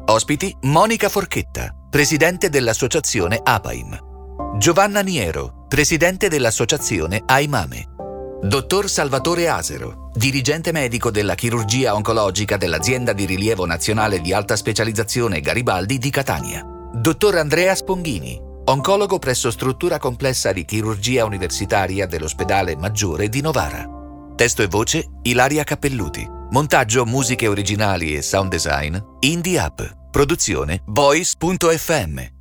Ospiti 0.07 0.53
Monica 0.63 1.07
Forchetta, 1.07 1.73
presidente 1.89 2.49
dell'associazione 2.49 3.39
APAIM. 3.41 3.97
Giovanna 4.57 4.99
Niero, 4.99 5.65
presidente 5.69 6.27
dell'associazione 6.27 7.23
AIMAME. 7.25 7.85
Dottor 8.41 8.89
Salvatore 8.89 9.47
Asero, 9.47 10.09
dirigente 10.13 10.73
medico 10.73 11.09
della 11.09 11.35
chirurgia 11.35 11.95
oncologica 11.95 12.57
dell'azienda 12.57 13.13
di 13.13 13.23
rilievo 13.23 13.65
nazionale 13.65 14.19
di 14.19 14.33
alta 14.33 14.57
specializzazione 14.57 15.39
Garibaldi 15.39 15.99
di 15.99 16.09
Catania. 16.09 16.65
Dottor 16.91 17.37
Andrea 17.37 17.75
Sponghini, 17.75 18.37
oncologo 18.65 19.19
presso 19.19 19.51
struttura 19.51 19.99
complessa 19.99 20.51
di 20.51 20.65
chirurgia 20.65 21.23
universitaria 21.23 22.07
dell'ospedale 22.07 22.75
Maggiore 22.75 23.29
di 23.29 23.39
Novara. 23.39 23.99
Testo 24.41 24.63
e 24.63 24.67
voce 24.67 25.05
Ilaria 25.21 25.63
Cappelluti. 25.63 26.27
Montaggio, 26.49 27.05
musiche 27.05 27.47
originali 27.47 28.15
e 28.15 28.23
sound 28.23 28.49
design 28.49 28.97
Indie 29.19 29.59
Up. 29.59 30.09
Produzione 30.09 30.81
Voice.fm. 30.83 32.40